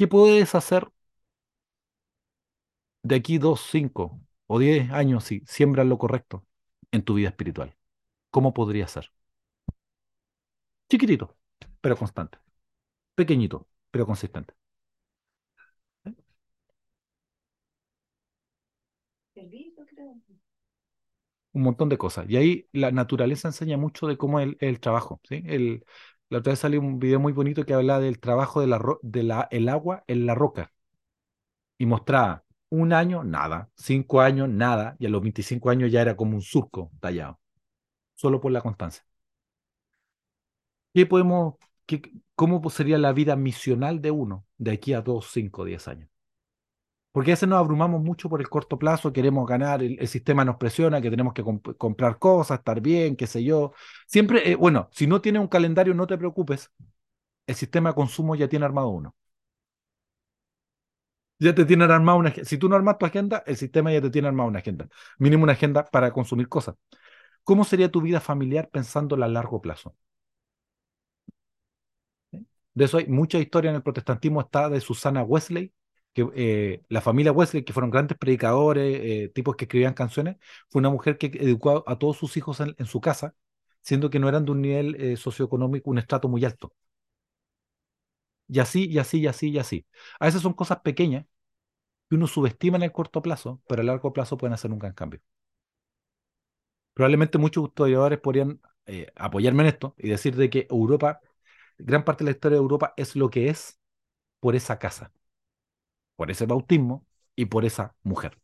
¿Qué 0.00 0.08
puedes 0.08 0.54
hacer 0.54 0.88
de 3.02 3.14
aquí 3.16 3.38
dos, 3.38 3.60
cinco 3.70 4.20
o 4.46 4.58
diez 4.58 4.90
años 4.90 5.24
si 5.24 5.42
siembras 5.46 5.86
lo 5.86 5.98
correcto 5.98 6.46
en 6.92 7.02
tu 7.04 7.14
vida 7.14 7.28
espiritual? 7.28 7.76
¿Cómo 8.30 8.54
podría 8.54 8.88
ser? 8.88 9.12
Chiquitito, 10.90 11.26
pero 11.80 11.96
constante. 11.96 12.36
Pequeñito, 13.16 13.58
pero 13.92 14.06
consistente. 14.06 14.54
Un 21.52 21.62
montón 21.62 21.88
de 21.88 21.98
cosas. 21.98 22.26
Y 22.28 22.36
ahí 22.36 22.68
la 22.72 22.92
naturaleza 22.92 23.48
enseña 23.48 23.76
mucho 23.76 24.06
de 24.06 24.16
cómo 24.16 24.38
es 24.40 24.46
el, 24.48 24.56
el 24.60 24.80
trabajo. 24.80 25.20
¿sí? 25.28 25.42
El, 25.46 25.84
la 26.30 26.38
otra 26.38 26.52
vez 26.52 26.60
salió 26.60 26.80
un 26.80 26.98
video 26.98 27.20
muy 27.20 27.32
bonito 27.34 27.66
que 27.66 27.74
hablaba 27.74 28.00
del 28.00 28.20
trabajo 28.20 28.60
de 28.62 28.66
la, 28.68 28.78
ro- 28.78 29.00
de 29.02 29.30
agua 29.70 30.04
en 30.08 30.26
la 30.26 30.34
roca. 30.34 30.72
Y 31.78 31.86
mostraba 31.86 32.44
un 32.70 32.92
año, 32.92 33.24
nada. 33.24 33.70
Cinco 33.76 34.20
años, 34.20 34.48
nada. 34.48 34.96
Y 34.98 35.06
a 35.06 35.10
los 35.10 35.22
25 35.22 35.70
años 35.70 35.90
ya 35.90 36.02
era 36.02 36.16
como 36.16 36.36
un 36.36 36.42
surco 36.42 36.90
tallado. 37.00 37.40
Solo 38.14 38.40
por 38.40 38.52
la 38.52 38.62
constancia. 38.62 39.04
¿Qué 40.94 41.06
podemos, 41.06 41.54
qué, 41.86 42.02
cómo 42.34 42.68
sería 42.70 42.98
la 42.98 43.12
vida 43.12 43.36
misional 43.36 44.00
de 44.02 44.10
uno 44.10 44.46
de 44.58 44.72
aquí 44.72 44.92
a 44.94 45.02
dos, 45.02 45.30
cinco, 45.32 45.64
diez 45.64 45.88
años? 45.88 46.08
Porque 47.12 47.32
a 47.32 47.34
veces 47.34 47.48
nos 47.48 47.58
abrumamos 47.58 48.02
mucho 48.02 48.28
por 48.28 48.40
el 48.40 48.48
corto 48.48 48.78
plazo, 48.78 49.12
queremos 49.12 49.46
ganar, 49.48 49.82
el, 49.82 50.06
sistema 50.08 50.44
nos 50.44 50.56
presiona, 50.56 51.00
que 51.00 51.10
tenemos 51.10 51.34
que 51.34 51.42
comp- 51.44 51.76
comprar 51.76 52.18
cosas, 52.18 52.58
estar 52.60 52.80
bien, 52.80 53.16
qué 53.16 53.26
sé 53.26 53.42
yo. 53.42 53.72
Siempre, 54.06 54.50
eh, 54.52 54.54
bueno, 54.56 54.88
si 54.92 55.06
no 55.08 55.20
tienes 55.20 55.42
un 55.42 55.48
calendario, 55.48 55.92
no 55.94 56.06
te 56.06 56.16
preocupes, 56.18 56.70
el 57.46 57.54
sistema 57.56 57.90
de 57.90 57.96
consumo 57.96 58.36
ya 58.36 58.48
tiene 58.48 58.66
armado 58.66 58.88
uno. 58.90 59.14
Ya 61.38 61.54
te 61.54 61.64
tienen 61.64 61.90
armado 61.90 62.18
una. 62.18 62.32
Si 62.44 62.58
tú 62.58 62.68
no 62.68 62.76
armas 62.76 62.98
tu 62.98 63.06
agenda, 63.06 63.42
el 63.46 63.56
sistema 63.56 63.92
ya 63.92 64.00
te 64.02 64.10
tiene 64.10 64.28
armado 64.28 64.48
una 64.48 64.58
agenda. 64.60 64.88
Mínimo 65.18 65.42
una 65.44 65.54
agenda 65.54 65.84
para 65.84 66.12
consumir 66.12 66.48
cosas. 66.48 66.76
¿Cómo 67.44 67.64
sería 67.64 67.90
tu 67.90 68.02
vida 68.02 68.20
familiar 68.20 68.70
pensándola 68.70 69.26
a 69.26 69.30
largo 69.30 69.60
plazo? 69.62 69.96
De 72.74 72.84
eso 72.84 72.98
hay 72.98 73.06
mucha 73.06 73.38
historia 73.38 73.70
en 73.70 73.76
el 73.76 73.82
protestantismo, 73.82 74.40
está 74.40 74.68
de 74.68 74.80
Susana 74.80 75.22
Wesley, 75.22 75.72
que 76.12 76.28
eh, 76.34 76.82
la 76.88 77.00
familia 77.00 77.32
Wesley, 77.32 77.64
que 77.64 77.72
fueron 77.72 77.90
grandes 77.90 78.18
predicadores, 78.18 79.00
eh, 79.02 79.28
tipos 79.34 79.56
que 79.56 79.64
escribían 79.66 79.94
canciones, 79.94 80.36
fue 80.68 80.80
una 80.80 80.90
mujer 80.90 81.18
que 81.18 81.26
educó 81.26 81.84
a, 81.86 81.98
todos 81.98 82.16
sus 82.18 82.36
hijos 82.36 82.60
en, 82.60 82.86
su 82.86 83.00
casa, 83.00 83.34
siendo 83.82 84.10
que 84.10 84.18
no 84.18 84.28
eran 84.28 84.44
de 84.44 84.52
un 84.52 84.62
nivel 84.62 84.94
eh, 84.96 85.16
socioeconómico, 85.16 85.90
un 85.90 85.98
estrato 85.98 86.28
muy 86.28 86.44
alto. 86.44 86.72
Y 88.48 88.58
así, 88.58 88.86
y 88.88 88.98
así, 88.98 89.20
y 89.20 89.26
así, 89.28 89.50
y 89.50 89.58
así. 89.58 89.86
A 90.18 90.26
veces 90.26 90.42
son 90.42 90.54
cosas 90.54 90.80
pequeñas 90.80 91.26
que 92.08 92.16
uno 92.16 92.26
subestima 92.26 92.78
en 92.78 92.84
el 92.84 92.92
corto 92.92 93.22
plazo, 93.22 93.62
pero 93.68 93.82
a 93.82 93.84
largo 93.86 94.12
plazo 94.12 94.36
pueden 94.38 94.54
hacer 94.54 94.72
un 94.72 94.78
gran 94.80 94.94
cambio. 94.94 95.20
Probablemente 96.94 97.38
muchos 97.38 97.68
historiadores 97.68 98.18
podrían 98.20 98.60
apoyarme 99.16 99.62
en 99.62 99.68
esto 99.68 99.94
y 99.98 100.08
decir 100.08 100.34
de 100.36 100.50
que 100.50 100.66
Europa, 100.70 101.20
gran 101.78 102.04
parte 102.04 102.24
de 102.24 102.30
la 102.30 102.34
historia 102.36 102.56
de 102.56 102.62
Europa 102.62 102.94
es 102.96 103.16
lo 103.16 103.30
que 103.30 103.48
es 103.48 103.78
por 104.40 104.56
esa 104.56 104.78
casa, 104.78 105.12
por 106.20 106.30
ese 106.30 106.44
bautismo 106.44 107.06
y 107.34 107.46
por 107.46 107.64
esa 107.64 107.94
mujer. 108.02 108.38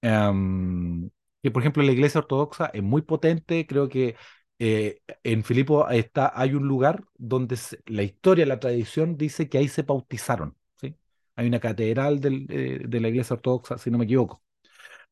Em, 0.00 1.08
por 1.52 1.62
ejemplo 1.62 1.84
la 1.84 1.92
iglesia 1.92 2.18
ortodoxa 2.18 2.72
es 2.74 2.82
muy 2.82 3.02
potente, 3.02 3.68
creo 3.68 3.88
que 3.88 4.16
eh, 4.58 5.00
en 5.22 5.44
Filipo 5.44 5.88
está, 5.90 6.32
hay 6.34 6.54
un 6.54 6.66
lugar 6.66 7.04
donde 7.16 7.56
la 7.86 8.02
historia, 8.02 8.46
la 8.46 8.58
tradición 8.58 9.16
dice 9.16 9.48
que 9.48 9.58
ahí 9.58 9.68
se 9.68 9.82
bautizaron, 9.82 10.56
¿sí? 10.74 10.96
Hay 11.36 11.46
una 11.46 11.60
catedral 11.60 12.20
eh, 12.24 12.80
de 12.84 13.00
la 13.00 13.08
iglesia 13.08 13.34
ortodoxa, 13.34 13.78
si 13.78 13.92
no 13.92 13.98
me 13.98 14.04
equivoco. 14.04 14.42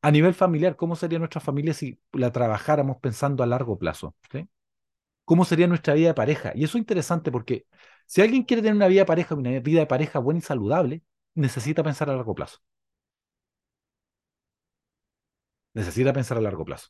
A 0.03 0.11
nivel 0.11 0.35
familiar, 0.35 0.75
¿cómo 0.75 0.97
sería 0.97 1.21
nuestra 1.21 1.41
familia 1.41 1.73
si 1.73 2.01
la 2.13 2.33
trabajáramos 2.33 2.97
pensando 3.01 3.45
a 3.45 3.47
largo 3.47 3.79
plazo? 3.79 4.17
¿Cómo 5.25 5.45
sería 5.45 5.69
nuestra 5.69 5.95
vida 5.95 6.09
de 6.09 6.15
pareja? 6.15 6.51
Y 6.57 6.65
eso 6.65 6.79
es 6.79 6.83
interesante 6.83 7.31
porque 7.31 7.67
si 8.07 8.23
alguien 8.23 8.43
quiere 8.43 8.63
tener 8.63 8.75
una 8.75 8.89
vida 8.89 9.03
de 9.03 9.07
pareja, 9.07 9.37
una 9.37 9.61
vida 9.61 9.81
de 9.81 9.87
pareja 9.87 10.19
buena 10.19 10.39
y 10.39 10.43
saludable, 10.43 11.03
necesita 11.37 11.83
pensar 11.85 12.11
a 12.11 12.17
largo 12.17 12.35
plazo. 12.35 12.59
Necesita 15.75 16.13
pensar 16.13 16.37
a 16.39 16.41
largo 16.41 16.65
plazo. 16.65 16.89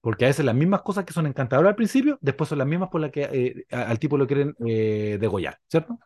Porque 0.00 0.24
a 0.26 0.28
veces 0.28 0.44
las 0.44 0.54
mismas 0.54 0.82
cosas 0.82 1.04
que 1.04 1.12
son 1.14 1.26
encantadoras 1.26 1.70
al 1.70 1.76
principio, 1.76 2.18
después 2.20 2.48
son 2.48 2.58
las 2.58 2.66
mismas 2.66 2.90
por 2.90 3.00
las 3.00 3.10
que 3.10 3.22
eh, 3.70 3.74
al 3.74 3.98
tipo 3.98 4.18
lo 4.18 4.26
quieren 4.26 4.54
eh, 4.66 5.16
degollar, 5.20 5.58
¿cierto? 5.68 5.98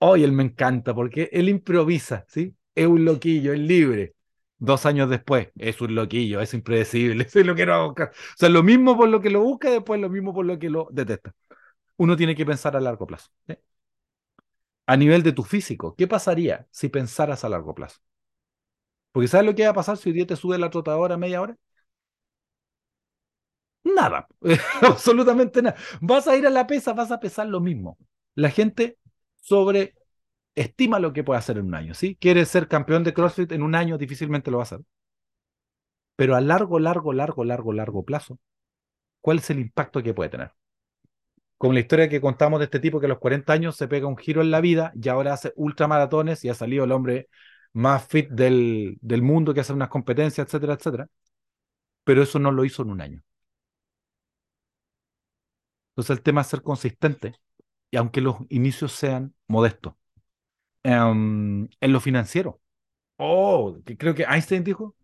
Hoy 0.00 0.24
él 0.24 0.32
me 0.32 0.44
encanta 0.44 0.94
porque 0.94 1.30
él 1.32 1.48
improvisa, 1.50 2.24
¿sí? 2.28 2.54
Es 2.74 2.86
un 2.86 3.04
loquillo, 3.04 3.52
es 3.54 3.60
libre. 3.60 4.14
Dos 4.58 4.86
años 4.86 5.10
después, 5.10 5.48
es 5.58 5.80
un 5.82 5.94
loquillo, 5.96 6.40
es 6.40 6.54
impredecible, 6.54 7.24
eso 7.24 7.40
es 7.40 7.46
lo 7.46 7.54
que 7.56 7.66
no 7.66 7.86
buscar. 7.88 8.10
O 8.10 8.38
sea, 8.38 8.48
lo 8.50 8.62
mismo 8.62 8.96
por 8.96 9.08
lo 9.08 9.20
que 9.22 9.30
lo 9.30 9.42
busca, 9.42 9.70
después 9.70 10.00
lo 10.00 10.10
mismo 10.10 10.34
por 10.34 10.46
lo 10.46 10.58
que 10.58 10.70
lo 10.70 10.88
detesta. 10.92 11.32
Uno 11.98 12.16
tiene 12.16 12.36
que 12.36 12.46
pensar 12.46 12.76
a 12.76 12.80
largo 12.80 13.06
plazo. 13.06 13.30
A 14.92 14.94
nivel 15.02 15.22
de 15.22 15.32
tu 15.32 15.42
físico, 15.42 15.94
¿qué 15.96 16.06
pasaría 16.06 16.66
si 16.70 16.90
pensaras 16.90 17.44
a 17.44 17.48
largo 17.48 17.74
plazo? 17.74 18.00
Porque 19.12 19.28
¿sabes 19.28 19.46
lo 19.46 19.54
que 19.54 19.64
va 19.64 19.70
a 19.70 19.74
pasar 19.74 19.96
si 19.96 20.08
hoy 20.10 20.14
día 20.16 20.26
te 20.26 20.36
sube 20.36 20.58
la 20.58 20.70
trotadora 20.70 21.16
media 21.16 21.40
hora? 21.40 21.56
Nada, 23.82 24.28
absolutamente 24.82 25.62
nada. 25.62 25.76
Vas 26.00 26.28
a 26.28 26.36
ir 26.36 26.46
a 26.46 26.50
la 26.50 26.66
pesa, 26.66 26.92
vas 26.92 27.10
a 27.10 27.20
pesar 27.20 27.46
lo 27.46 27.60
mismo. 27.60 27.98
La 28.34 28.50
gente 28.50 28.98
sobreestima 29.40 30.98
lo 31.00 31.12
que 31.12 31.24
puede 31.24 31.38
hacer 31.38 31.58
en 31.58 31.66
un 31.66 31.74
año, 31.74 31.94
¿sí? 31.94 32.16
Quieres 32.20 32.48
ser 32.48 32.68
campeón 32.68 33.04
de 33.04 33.14
CrossFit 33.14 33.52
en 33.52 33.62
un 33.62 33.74
año, 33.74 33.98
difícilmente 33.98 34.50
lo 34.50 34.58
va 34.58 34.62
a 34.62 34.64
hacer. 34.64 34.80
Pero 36.16 36.36
a 36.36 36.40
largo, 36.40 36.78
largo, 36.78 37.12
largo, 37.12 37.42
largo, 37.44 37.72
largo 37.72 38.04
plazo, 38.04 38.38
¿cuál 39.22 39.38
es 39.38 39.50
el 39.50 39.60
impacto 39.60 40.02
que 40.02 40.14
puede 40.14 40.30
tener? 40.30 40.52
Como 41.60 41.74
la 41.74 41.80
historia 41.80 42.08
que 42.08 42.22
contamos 42.22 42.58
de 42.60 42.64
este 42.66 42.80
tipo 42.80 43.00
que 43.00 43.06
a 43.06 43.10
los 43.10 43.18
40 43.18 43.52
años 43.52 43.76
se 43.76 43.86
pega 43.88 44.06
un 44.08 44.16
giro 44.16 44.40
en 44.40 44.50
la 44.50 44.62
vida 44.62 44.92
y 45.00 45.08
ahora 45.10 45.34
hace 45.34 45.52
ultramaratones 45.56 46.44
y 46.44 46.48
ha 46.48 46.54
salido 46.54 46.84
el 46.84 46.92
hombre 46.92 47.28
más 47.74 48.06
fit 48.08 48.30
del, 48.30 48.96
del 49.02 49.22
mundo 49.22 49.52
que 49.54 49.60
hace 49.60 49.74
unas 49.74 49.90
competencias, 49.90 50.46
etcétera, 50.46 50.74
etcétera. 50.74 51.08
Pero 52.04 52.22
eso 52.22 52.38
no 52.38 52.52
lo 52.52 52.64
hizo 52.64 52.82
en 52.82 52.90
un 52.90 53.00
año. 53.02 53.22
Entonces 55.92 56.16
el 56.16 56.22
tema 56.22 56.40
es 56.42 56.46
ser 56.48 56.62
consistente 56.62 57.34
y 57.90 57.96
aunque 57.96 58.20
los 58.20 58.36
inicios 58.50 58.92
sean 58.92 59.34
modestos. 59.48 59.94
Em, 60.84 61.68
en 61.80 61.92
lo 61.92 62.00
financiero. 62.00 62.60
Oh, 63.18 63.76
creo 63.98 64.14
que 64.14 64.24
Einstein 64.24 64.64
dijo, 64.64 64.96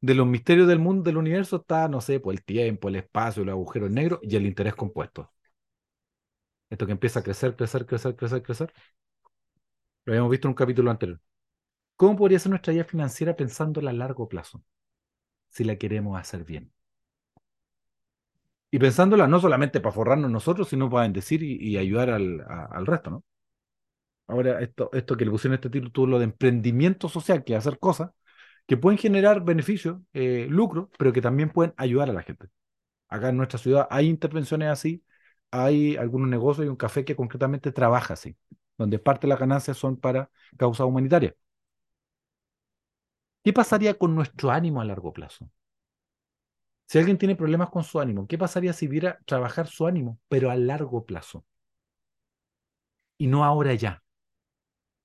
de 0.00 0.14
los 0.14 0.26
misterios 0.26 0.68
del 0.68 0.80
mundo, 0.80 1.04
del 1.04 1.18
universo, 1.18 1.58
está, 1.58 1.88
no 1.88 2.00
sé, 2.02 2.20
pues 2.20 2.38
el 2.38 2.44
tiempo, 2.44 2.88
el 2.88 2.96
espacio, 2.96 3.44
los 3.44 3.52
agujeros 3.54 3.90
negros 3.90 4.20
y 4.22 4.36
el 4.36 4.46
interés 4.46 4.74
compuesto. 4.76 5.32
Esto 6.72 6.86
que 6.86 6.92
empieza 6.92 7.20
a 7.20 7.22
crecer, 7.22 7.54
crecer, 7.54 7.84
crecer, 7.84 8.16
crecer, 8.16 8.42
crecer. 8.42 8.72
Lo 10.06 10.12
habíamos 10.12 10.30
visto 10.30 10.48
en 10.48 10.52
un 10.52 10.54
capítulo 10.54 10.90
anterior. 10.90 11.20
¿Cómo 11.96 12.16
podría 12.16 12.38
ser 12.38 12.48
nuestra 12.48 12.72
vida 12.72 12.84
financiera 12.84 13.36
pensándola 13.36 13.90
a 13.90 13.92
largo 13.92 14.26
plazo? 14.26 14.64
Si 15.50 15.64
la 15.64 15.76
queremos 15.76 16.18
hacer 16.18 16.44
bien. 16.44 16.72
Y 18.70 18.78
pensándola 18.78 19.26
no 19.26 19.38
solamente 19.38 19.80
para 19.80 19.92
forrarnos 19.92 20.30
nosotros, 20.30 20.68
sino 20.68 20.88
para 20.88 21.02
bendecir 21.02 21.42
y, 21.42 21.76
ayudar 21.76 22.08
al 22.08 22.86
resto, 22.86 23.10
¿no? 23.10 23.24
Ahora, 24.26 24.62
esto, 24.62 24.88
esto 24.94 25.14
que 25.16 25.26
le 25.26 25.30
pusieron 25.30 25.56
este 25.56 25.68
título 25.68 26.18
de 26.18 26.24
emprendimiento 26.24 27.10
social, 27.10 27.44
que 27.44 27.52
es 27.52 27.58
hacer 27.58 27.78
cosas 27.78 28.12
que 28.66 28.78
pueden 28.78 28.98
generar 28.98 29.44
beneficios, 29.44 30.00
eh, 30.14 30.46
lucro, 30.48 30.90
pero 30.98 31.12
que 31.12 31.20
también 31.20 31.50
pueden 31.50 31.74
ayudar 31.76 32.08
a 32.08 32.14
la 32.14 32.22
gente. 32.22 32.48
Acá 33.08 33.30
en 33.30 33.36
nuestra 33.36 33.58
ciudad 33.58 33.88
hay 33.90 34.08
intervenciones 34.08 34.68
así, 34.70 35.04
hay 35.52 35.96
algunos 35.96 36.28
negocios 36.30 36.66
y 36.66 36.70
un 36.70 36.76
café 36.76 37.04
que 37.06 37.16
concretamente 37.16 37.72
trabaja 37.72 38.14
así. 38.14 38.36
donde 38.78 38.98
parte 39.00 39.26
de 39.26 39.30
las 39.30 39.40
ganancias 39.40 39.78
son 39.78 39.96
para 39.98 40.30
causas 40.58 40.86
humanitarias. 40.86 41.34
¿Qué 43.44 43.52
pasaría 43.52 43.94
con 43.94 44.16
nuestro 44.16 44.50
ánimo 44.50 44.80
a 44.80 44.84
largo 44.84 45.12
plazo? 45.12 45.48
Si 46.86 46.96
alguien 46.98 47.18
tiene 47.18 47.34
problemas 47.34 47.70
con 47.70 47.82
su 47.82 47.98
ánimo, 47.98 48.28
¿qué 48.28 48.38
pasaría 48.38 48.72
si 48.72 48.86
viera 48.86 49.18
trabajar 49.26 49.66
su 49.66 49.84
ánimo, 49.88 50.20
pero 50.28 50.48
a 50.48 50.54
largo 50.56 51.04
plazo? 51.04 51.44
Y 53.18 53.26
no 53.26 53.42
ahora 53.44 53.72
ya. 53.74 54.02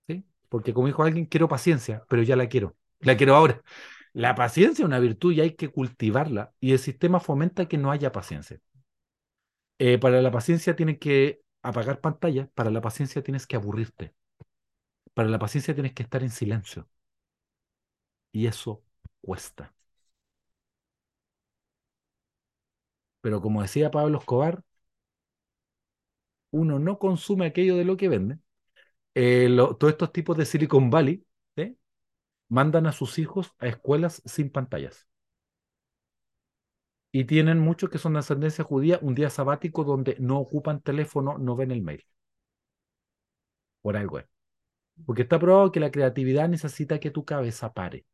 ¿Sí? 0.07 0.25
Porque 0.49 0.73
como 0.73 0.87
dijo 0.87 1.03
alguien, 1.03 1.25
quiero 1.25 1.47
paciencia, 1.47 2.03
pero 2.09 2.23
ya 2.23 2.35
la 2.35 2.47
quiero. 2.49 2.75
La 2.99 3.17
quiero 3.17 3.35
ahora. 3.35 3.61
La 4.13 4.35
paciencia 4.35 4.83
es 4.83 4.87
una 4.87 4.99
virtud 4.99 5.33
y 5.33 5.41
hay 5.41 5.51
que 5.55 5.69
cultivarla. 5.69 6.53
Y 6.59 6.71
el 6.73 6.79
sistema 6.79 7.19
fomenta 7.19 7.67
que 7.67 7.77
no 7.77 7.91
haya 7.91 8.11
paciencia. 8.11 8.59
Eh, 9.79 9.97
para 9.99 10.21
la 10.21 10.31
paciencia 10.31 10.75
tienes 10.75 10.97
que 10.99 11.41
apagar 11.61 12.01
pantalla, 12.01 12.47
para 12.55 12.71
la 12.71 12.81
paciencia 12.81 13.23
tienes 13.23 13.47
que 13.47 13.55
aburrirte. 13.55 14.13
Para 15.13 15.27
la 15.29 15.37
paciencia 15.39 15.73
tienes 15.73 15.91
que 15.93 16.03
estar 16.03 16.23
en 16.23 16.29
silencio. 16.31 16.87
Y 18.31 18.47
eso 18.47 18.83
cuesta. 19.21 19.73
Pero 23.21 23.41
como 23.41 23.61
decía 23.61 23.91
Pablo 23.91 24.17
Escobar, 24.19 24.63
uno 26.51 26.79
no 26.79 26.99
consume 26.99 27.45
aquello 27.47 27.75
de 27.77 27.85
lo 27.85 27.97
que 27.97 28.09
vende. 28.09 28.39
Eh, 29.15 29.49
todos 29.79 29.91
estos 29.93 30.13
tipos 30.13 30.37
de 30.37 30.45
Silicon 30.45 30.89
Valley 30.91 31.25
¿sí? 31.57 31.77
mandan 32.49 32.87
a 32.87 32.93
sus 32.93 33.19
hijos 33.19 33.53
a 33.59 33.67
escuelas 33.67 34.21
sin 34.25 34.51
pantallas. 34.51 35.07
Y 37.11 37.25
tienen 37.25 37.59
muchos 37.59 37.89
que 37.89 37.97
son 37.97 38.13
de 38.13 38.19
ascendencia 38.19 38.63
judía 38.63 38.99
un 39.01 39.15
día 39.15 39.29
sabático 39.29 39.83
donde 39.83 40.15
no 40.19 40.39
ocupan 40.39 40.81
teléfono, 40.81 41.37
no 41.37 41.55
ven 41.55 41.71
el 41.71 41.81
mail. 41.81 42.05
Por 43.81 43.97
algo 43.97 44.19
es. 44.19 44.25
Porque 45.05 45.23
está 45.23 45.39
probado 45.39 45.71
que 45.71 45.79
la 45.79 45.91
creatividad 45.91 46.49
necesita 46.49 46.99
que 46.99 47.11
tu 47.11 47.25
cabeza 47.25 47.73
pare. 47.73 48.05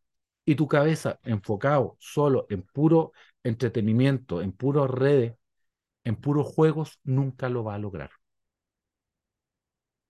Y 0.45 0.55
tu 0.55 0.67
cabeza 0.67 1.19
enfocado 1.23 1.97
solo 1.99 2.47
en 2.49 2.63
puro 2.63 3.13
entretenimiento, 3.43 4.41
en 4.41 4.53
puras 4.53 4.89
redes, 4.89 5.35
en 6.05 6.15
puros 6.17 6.47
juegos, 6.47 6.99
nunca 7.03 7.49
lo 7.49 7.63
va 7.63 7.75
a 7.75 7.79
lograr. 7.79 8.11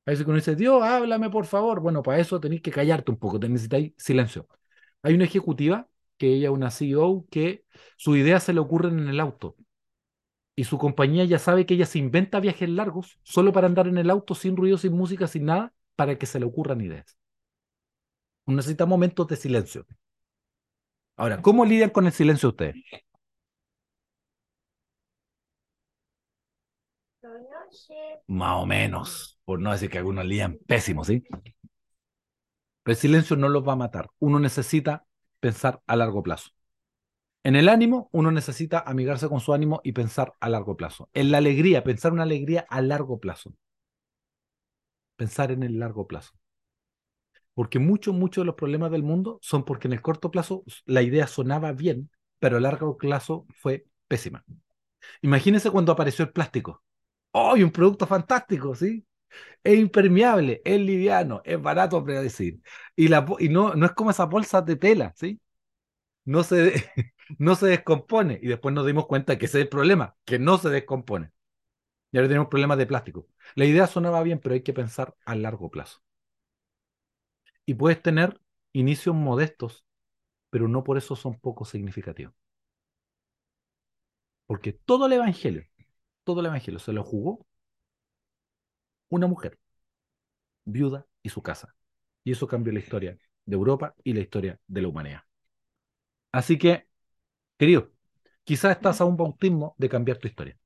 A 0.06 0.12
veces 0.12 0.26
uno 0.26 0.36
dice, 0.36 0.56
Dios, 0.56 0.84
háblame 0.84 1.30
por 1.30 1.46
favor. 1.46 1.80
Bueno, 1.80 2.04
para 2.04 2.19
eso 2.19 2.39
tenéis 2.39 2.62
que 2.62 2.72
callarte 2.72 3.12
un 3.12 3.17
poco, 3.17 3.39
te 3.39 3.48
necesitáis 3.50 3.93
silencio. 3.98 4.48
Hay 5.02 5.13
una 5.15 5.26
ejecutiva, 5.26 5.88
que 6.17 6.34
ella 6.34 6.49
es 6.49 6.54
una 6.54 6.71
CEO, 6.71 7.26
que 7.30 7.65
su 7.97 8.15
idea 8.15 8.39
se 8.39 8.54
le 8.54 8.60
ocurren 8.60 8.99
en 8.99 9.08
el 9.10 9.19
auto. 9.19 9.56
Y 10.56 10.65
su 10.65 10.78
compañía 10.78 11.26
ya 11.26 11.39
sabe 11.39 11.65
que 11.65 11.73
ella 11.73 11.86
se 11.86 11.99
inventa 11.99 12.39
viajes 12.39 12.69
largos 12.69 13.19
solo 13.23 13.52
para 13.54 13.67
andar 13.67 13.88
en 13.88 13.97
el 13.97 14.10
auto 14.10 14.36
sin 14.36 14.56
ruido, 14.56 14.78
sin 14.78 14.93
música, 14.93 15.28
sin 15.28 15.45
nada, 15.45 15.73
para 15.95 16.17
que 16.17 16.26
se 16.26 16.39
le 16.39 16.45
ocurran 16.45 16.82
ideas. 16.82 17.17
Necesita 18.45 18.86
momentos 18.86 19.28
de 19.28 19.36
silencio. 19.36 19.86
Ahora, 21.17 21.41
¿cómo 21.41 21.65
lidian 21.65 21.89
con 21.89 22.06
el 22.06 22.12
silencio 22.13 22.49
ustedes? 22.49 22.76
Más 28.28 28.62
o 28.62 28.65
menos, 28.65 29.39
por 29.45 29.60
no 29.60 29.71
decir 29.71 29.89
que 29.89 29.97
algunos 29.97 30.26
lían 30.26 30.58
pésimo, 30.67 31.04
¿sí? 31.04 31.23
Pero 32.84 32.93
el 32.93 32.95
silencio 32.95 33.36
no 33.36 33.49
los 33.49 33.67
va 33.67 33.73
a 33.73 33.78
matar. 33.78 34.10
Uno 34.19 34.39
necesita 34.39 35.06
pensar 35.43 35.82
a 35.88 35.97
largo 35.97 36.23
plazo. 36.23 36.51
En 37.43 37.58
el 37.58 37.67
ánimo, 37.67 38.10
uno 38.13 38.32
necesita 38.32 38.79
amigarse 38.79 39.27
con 39.27 39.41
su 39.41 39.53
ánimo 39.53 39.82
y 39.84 39.91
pensar 39.91 40.36
a 40.39 40.47
largo 40.47 40.77
plazo. 40.77 41.10
En 41.13 41.32
la 41.32 41.39
alegría, 41.39 41.84
pensar 41.84 42.13
una 42.13 42.23
alegría 42.23 42.65
a 42.69 42.82
largo 42.82 43.19
plazo. 43.19 43.53
Pensar 45.15 45.51
en 45.51 45.63
el 45.63 45.79
largo 45.79 46.08
plazo. 46.08 46.34
Porque 47.53 47.79
muchos, 47.79 48.15
muchos 48.15 48.43
de 48.43 48.45
los 48.45 48.56
problemas 48.56 48.89
del 48.91 49.03
mundo 49.03 49.38
son 49.41 49.65
porque 49.65 49.88
en 49.89 49.93
el 49.93 50.01
corto 50.01 50.32
plazo 50.32 50.63
la 50.86 51.01
idea 51.01 51.27
sonaba 51.27 51.73
bien, 51.73 52.10
pero 52.39 52.58
a 52.58 52.62
largo 52.62 52.97
plazo 52.97 53.45
fue 53.60 53.86
pésima. 54.08 54.45
Imagínense 55.21 55.71
cuando 55.71 55.91
apareció 55.91 56.25
el 56.25 56.32
plástico. 56.32 56.84
¡Oh, 57.32 57.56
un 57.56 57.71
producto 57.71 58.08
fantástico! 58.08 58.75
¿sí? 58.75 59.06
Es 59.63 59.78
impermeable, 59.80 60.62
es 60.65 60.80
liviano, 60.80 61.41
es 61.46 61.62
barato 61.62 62.04
para 62.06 62.22
decir. 62.22 62.62
Y, 62.96 63.08
la, 63.08 63.26
y 63.39 63.50
no, 63.50 63.76
no 63.76 63.86
es 63.86 63.93
como 63.93 64.12
esas 64.12 64.30
bolsas 64.30 64.65
de 64.65 64.76
tela, 64.76 65.13
¿sí? 65.15 65.39
No 66.26 66.43
se, 66.43 66.74
no 67.39 67.56
se 67.56 67.67
descompone. 67.67 68.39
Y 68.41 68.48
después 68.48 68.76
nos 68.76 68.86
dimos 68.86 69.08
cuenta 69.08 69.38
que 69.38 69.46
ese 69.48 69.60
es 69.60 69.63
el 69.65 69.69
problema, 69.69 70.15
que 70.26 70.39
no 70.39 70.58
se 70.58 70.69
descompone. 70.69 71.32
Y 72.12 72.17
ahora 72.17 72.30
tenemos 72.30 72.50
problemas 72.50 72.78
de 72.78 72.86
plástico. 72.88 73.28
La 73.56 73.65
idea 73.65 73.88
sonaba 73.88 74.24
bien, 74.24 74.39
pero 74.39 74.56
hay 74.56 74.63
que 74.63 74.74
pensar 74.74 75.15
a 75.26 75.36
largo 75.36 75.69
plazo. 75.72 76.02
Y 77.65 77.74
puedes 77.74 78.02
tener 78.02 78.39
inicios 78.72 79.13
modestos, 79.15 79.86
pero 80.52 80.67
no 80.69 80.84
por 80.84 80.98
eso 80.98 81.15
son 81.15 81.39
poco 81.39 81.65
significativos. 81.65 82.36
Porque 84.46 84.74
todo 84.74 85.08
el 85.08 85.13
Evangelio, 85.13 85.65
todo 86.24 86.39
el 86.41 86.48
Evangelio 86.48 86.80
se 86.80 86.93
lo 86.93 87.04
jugó 87.04 87.46
una 89.13 89.28
mujer, 89.28 89.60
viuda 90.65 91.06
y 91.21 91.30
su 91.30 91.41
casa. 91.41 91.73
Y 92.23 92.32
eso 92.34 92.47
cambió 92.47 92.73
la 92.73 92.80
historia 92.80 93.17
de 93.45 93.56
Europa 93.56 93.95
y 94.04 94.13
la 94.13 94.21
historia 94.21 94.60
de 94.67 94.82
la 94.82 94.88
humanidad. 94.89 95.21
Así 96.32 96.58
que, 96.58 96.88
querido, 97.58 97.91
quizás 98.45 98.73
estás 98.78 99.02
a 99.02 99.06
un 99.06 99.17
bautismo 99.17 99.76
de 99.80 99.89
cambiar 99.89 100.17
tu 100.19 100.28
historia. 100.30 100.58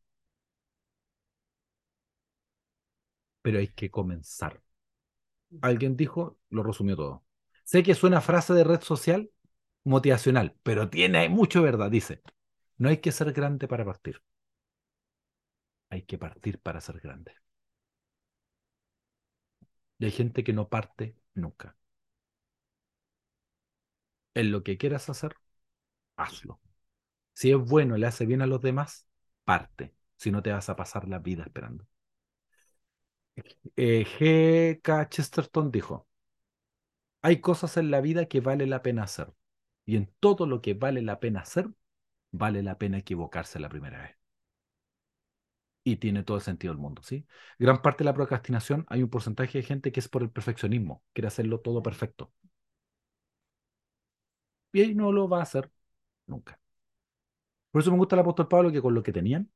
Pero 3.42 3.60
hay 3.60 3.70
que 3.70 3.90
comenzar. 3.92 4.62
Alguien 5.62 5.96
dijo, 5.98 6.38
lo 6.50 6.64
resumió 6.64 6.96
todo. 6.96 7.26
Sé 7.64 7.84
que 7.84 7.96
suena 7.96 8.22
frase 8.22 8.54
de 8.54 8.64
red 8.64 8.82
social 8.82 9.30
motivacional, 9.84 10.56
pero 10.64 10.90
tiene 10.90 11.30
mucho 11.30 11.62
verdad. 11.64 11.92
Dice, 11.92 12.22
no 12.78 12.90
hay 12.90 12.98
que 13.00 13.12
ser 13.12 13.34
grande 13.34 13.68
para 13.68 13.86
partir. 13.86 14.22
Hay 15.90 16.04
que 16.04 16.18
partir 16.18 16.60
para 16.62 16.80
ser 16.80 17.00
grande. 17.02 17.34
Y 20.00 20.06
hay 20.06 20.12
gente 20.12 20.44
que 20.44 20.54
no 20.54 20.70
parte 20.70 21.16
nunca. 21.36 21.78
En 24.36 24.52
lo 24.54 24.64
que 24.64 24.78
quieras 24.78 25.10
hacer, 25.10 25.36
hazlo. 26.18 26.62
Si 27.34 27.52
es 27.52 27.58
bueno 27.58 27.98
y 27.98 28.02
le 28.02 28.08
hace 28.08 28.26
bien 28.28 28.42
a 28.44 28.48
los 28.48 28.62
demás, 28.62 29.08
parte. 29.46 29.96
Si 30.18 30.32
no 30.32 30.44
te 30.44 30.52
vas 30.54 30.70
a 30.70 30.76
pasar 30.78 31.08
la 31.10 31.20
vida 31.20 31.44
esperando. 31.44 31.88
Eh, 33.76 34.04
G.K. 34.06 35.10
Chesterton 35.10 35.72
dijo, 35.72 36.08
hay 37.22 37.42
cosas 37.42 37.78
en 37.78 37.92
la 37.92 38.02
vida 38.02 38.26
que 38.28 38.40
vale 38.42 38.66
la 38.68 38.82
pena 38.82 39.04
hacer. 39.04 39.32
Y 39.86 39.98
en 39.98 40.12
todo 40.20 40.46
lo 40.48 40.62
que 40.62 40.74
vale 40.74 41.02
la 41.02 41.20
pena 41.20 41.42
hacer, 41.42 41.70
vale 42.32 42.64
la 42.64 42.78
pena 42.80 42.98
equivocarse 43.00 43.60
la 43.60 43.70
primera 43.70 44.02
vez. 44.04 44.18
Y 45.88 45.96
tiene 45.98 46.22
todo 46.24 46.38
el 46.38 46.44
sentido 46.44 46.74
del 46.74 46.82
mundo, 46.82 47.02
¿sí? 47.04 47.26
Gran 47.60 47.82
parte 47.82 48.04
de 48.04 48.06
la 48.06 48.14
procrastinación, 48.14 48.86
hay 48.90 49.02
un 49.04 49.10
porcentaje 49.10 49.58
de 49.60 49.64
gente 49.64 49.92
que 49.92 50.00
es 50.02 50.10
por 50.10 50.22
el 50.22 50.30
perfeccionismo, 50.30 51.04
quiere 51.14 51.28
hacerlo 51.30 51.62
todo 51.62 51.82
perfecto. 51.82 52.32
Y 54.72 54.82
ahí 54.82 54.96
no 54.96 55.12
lo 55.12 55.28
va 55.30 55.40
a 55.40 55.44
hacer 55.44 55.70
nunca. 56.28 56.60
Por 57.72 57.82
eso 57.82 57.92
me 57.92 57.98
gusta 57.98 58.16
el 58.16 58.20
apóstol 58.22 58.48
Pablo 58.50 58.72
que 58.74 58.82
con 58.82 58.94
lo 58.94 59.04
que 59.04 59.14
tenían, 59.14 59.50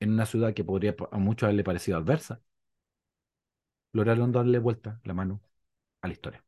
en 0.00 0.12
una 0.12 0.26
ciudad 0.26 0.52
que 0.54 0.62
podría 0.64 0.94
a 1.10 1.16
muchos 1.18 1.44
haberle 1.46 1.64
parecido 1.64 1.96
adversa, 1.98 2.42
lograron 3.92 4.32
darle 4.32 4.58
vuelta 4.58 5.00
la 5.04 5.14
mano 5.14 5.40
a 6.02 6.08
la 6.08 6.14
historia. 6.14 6.44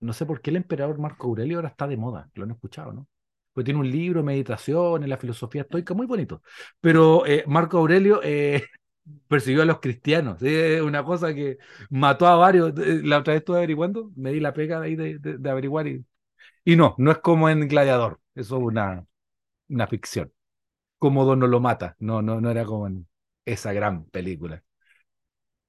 No 0.00 0.12
sé 0.12 0.24
por 0.24 0.40
qué 0.40 0.50
el 0.50 0.56
emperador 0.56 0.98
Marco 1.00 1.26
Aurelio 1.26 1.56
ahora 1.58 1.70
está 1.70 1.88
de 1.88 1.96
moda, 1.96 2.30
lo 2.34 2.44
han 2.44 2.52
escuchado, 2.52 2.92
¿no? 2.92 3.08
Pues 3.54 3.64
tiene 3.64 3.80
un 3.80 3.90
libro, 3.90 4.22
meditación, 4.22 5.04
en 5.04 5.10
la 5.10 5.16
filosofía 5.18 5.62
estoica, 5.62 5.94
muy 5.94 6.06
bonito. 6.06 6.42
Pero 6.80 7.26
eh, 7.26 7.44
Marco 7.46 7.78
Aurelio 7.78 8.20
eh, 8.22 8.64
persiguió 9.28 9.62
a 9.62 9.66
los 9.66 9.80
cristianos, 9.80 10.42
es 10.42 10.82
una 10.82 11.04
cosa 11.04 11.34
que 11.34 11.58
mató 11.90 12.26
a 12.26 12.36
varios. 12.36 12.72
Eh, 12.78 13.00
la 13.04 13.18
otra 13.18 13.34
vez 13.34 13.40
estuve 13.42 13.58
averiguando, 13.58 14.10
me 14.16 14.32
di 14.32 14.40
la 14.40 14.52
pega 14.52 14.80
ahí 14.82 14.96
de, 14.96 15.18
de, 15.18 15.50
averiguar 15.50 15.86
y, 15.88 16.04
y 16.64 16.76
no, 16.76 16.94
no 16.98 17.12
es 17.12 17.18
como 17.18 17.48
en 17.50 17.68
Gladiador, 17.68 18.20
eso 18.34 18.56
es 18.58 18.62
una, 18.62 19.06
una 19.68 19.86
ficción. 19.88 20.32
Cómodo 20.98 21.36
no 21.36 21.46
lo 21.48 21.60
mata, 21.60 21.96
no, 22.00 22.22
no, 22.22 22.40
no 22.40 22.50
era 22.50 22.64
como 22.66 22.86
en 22.88 23.08
esa 23.46 23.72
gran 23.72 24.04
película 24.06 24.62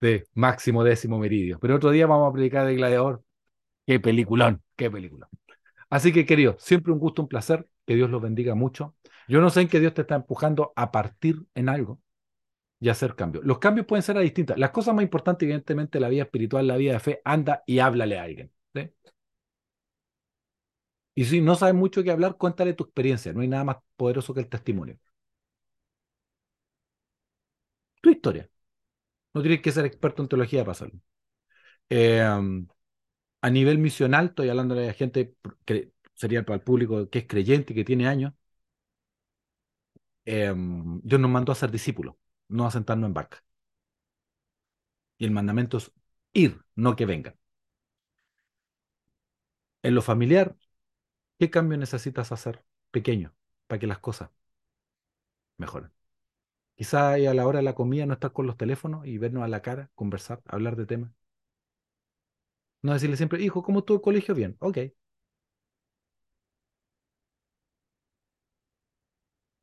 de 0.01 0.27
Máximo 0.33 0.83
Décimo 0.83 1.19
Meridio. 1.19 1.59
Pero 1.59 1.75
otro 1.75 1.91
día 1.91 2.07
vamos 2.07 2.29
a 2.29 2.33
predicar 2.33 2.65
de 2.65 2.75
Gladiador. 2.75 3.23
Qué 3.87 3.99
peliculón, 3.99 4.63
qué 4.75 4.91
película. 4.91 5.29
Así 5.89 6.13
que, 6.13 6.25
querido, 6.25 6.57
siempre 6.59 6.93
un 6.93 6.99
gusto, 6.99 7.23
un 7.23 7.27
placer. 7.27 7.67
Que 7.85 7.95
Dios 7.95 8.09
los 8.09 8.21
bendiga 8.21 8.55
mucho. 8.55 8.95
Yo 9.27 9.41
no 9.41 9.49
sé 9.49 9.61
en 9.61 9.67
qué 9.67 9.79
Dios 9.79 9.93
te 9.93 10.01
está 10.01 10.15
empujando 10.15 10.73
a 10.75 10.91
partir 10.91 11.45
en 11.55 11.69
algo 11.69 12.01
y 12.79 12.89
hacer 12.89 13.15
cambios. 13.15 13.45
Los 13.45 13.59
cambios 13.59 13.87
pueden 13.87 14.03
ser 14.03 14.17
a 14.17 14.21
distintas. 14.21 14.57
Las 14.57 14.71
cosas 14.71 14.95
más 14.95 15.03
importantes, 15.03 15.45
evidentemente, 15.45 15.99
la 15.99 16.09
vida 16.09 16.23
espiritual, 16.23 16.67
la 16.67 16.77
vida 16.77 16.93
de 16.93 16.99
fe, 16.99 17.21
anda 17.25 17.63
y 17.65 17.79
háblale 17.79 18.19
a 18.19 18.23
alguien. 18.23 18.51
Y 21.13 21.25
si 21.25 21.41
no 21.41 21.55
sabes 21.55 21.75
mucho 21.75 22.03
que 22.03 22.11
hablar, 22.11 22.37
cuéntale 22.37 22.73
tu 22.73 22.83
experiencia. 22.85 23.33
No 23.33 23.41
hay 23.41 23.47
nada 23.47 23.63
más 23.63 23.77
poderoso 23.97 24.33
que 24.33 24.41
el 24.41 24.49
testimonio. 24.49 24.97
Tu 28.01 28.09
historia. 28.11 28.49
No 29.33 29.41
tienes 29.41 29.61
que 29.61 29.71
ser 29.73 29.85
experto 29.85 30.23
en 30.23 30.29
teología 30.29 30.61
para 30.63 30.73
hacerlo. 30.73 30.99
Eh, 31.89 32.23
a 33.41 33.49
nivel 33.49 33.77
misional, 33.77 34.27
estoy 34.27 34.49
hablando 34.49 34.75
de 34.75 34.93
gente 34.93 35.35
que 35.65 35.91
sería 36.15 36.43
para 36.45 36.58
el 36.58 36.62
público 36.63 37.10
que 37.10 37.19
es 37.19 37.28
creyente 37.28 37.73
que 37.75 37.84
tiene 37.86 38.08
años. 38.08 38.34
Eh, 40.25 40.54
Dios 41.04 41.21
nos 41.21 41.32
mandó 41.32 41.51
a 41.51 41.56
ser 41.56 41.71
discípulos, 41.71 42.15
no 42.49 42.65
a 42.65 42.71
sentarnos 42.71 43.08
en 43.08 43.13
barca. 43.13 43.43
Y 45.17 45.25
el 45.25 45.32
mandamiento 45.32 45.78
es 45.78 45.91
ir, 46.34 46.62
no 46.75 46.95
que 46.95 47.06
vengan. 47.06 47.36
En 49.84 49.95
lo 49.95 50.01
familiar, 50.01 50.56
¿qué 51.39 51.49
cambio 51.51 51.78
necesitas 51.80 52.32
hacer 52.34 52.63
pequeño 52.91 53.36
para 53.67 53.80
que 53.80 53.88
las 53.88 53.99
cosas 53.99 54.32
mejoren? 55.58 55.91
Quizá 56.75 57.13
a 57.15 57.19
la 57.19 57.47
hora 57.47 57.60
de 57.60 57.63
la 57.65 57.75
comida 57.75 58.06
no 58.08 58.13
estar 58.15 58.32
con 58.34 58.47
los 58.47 58.58
teléfonos 58.58 59.06
y 59.08 59.17
vernos 59.19 59.43
a 59.43 59.47
la 59.49 59.62
cara, 59.63 59.91
conversar, 59.95 60.41
hablar 60.47 60.75
de 60.78 60.86
temas. 60.88 61.12
No 62.84 62.93
decirle 62.93 63.17
siempre, 63.17 63.41
hijo, 63.43 63.62
¿cómo 63.63 63.80
estuvo 63.80 63.97
el 63.97 64.01
colegio? 64.04 64.34
Bien, 64.36 64.56
ok. 64.60 64.78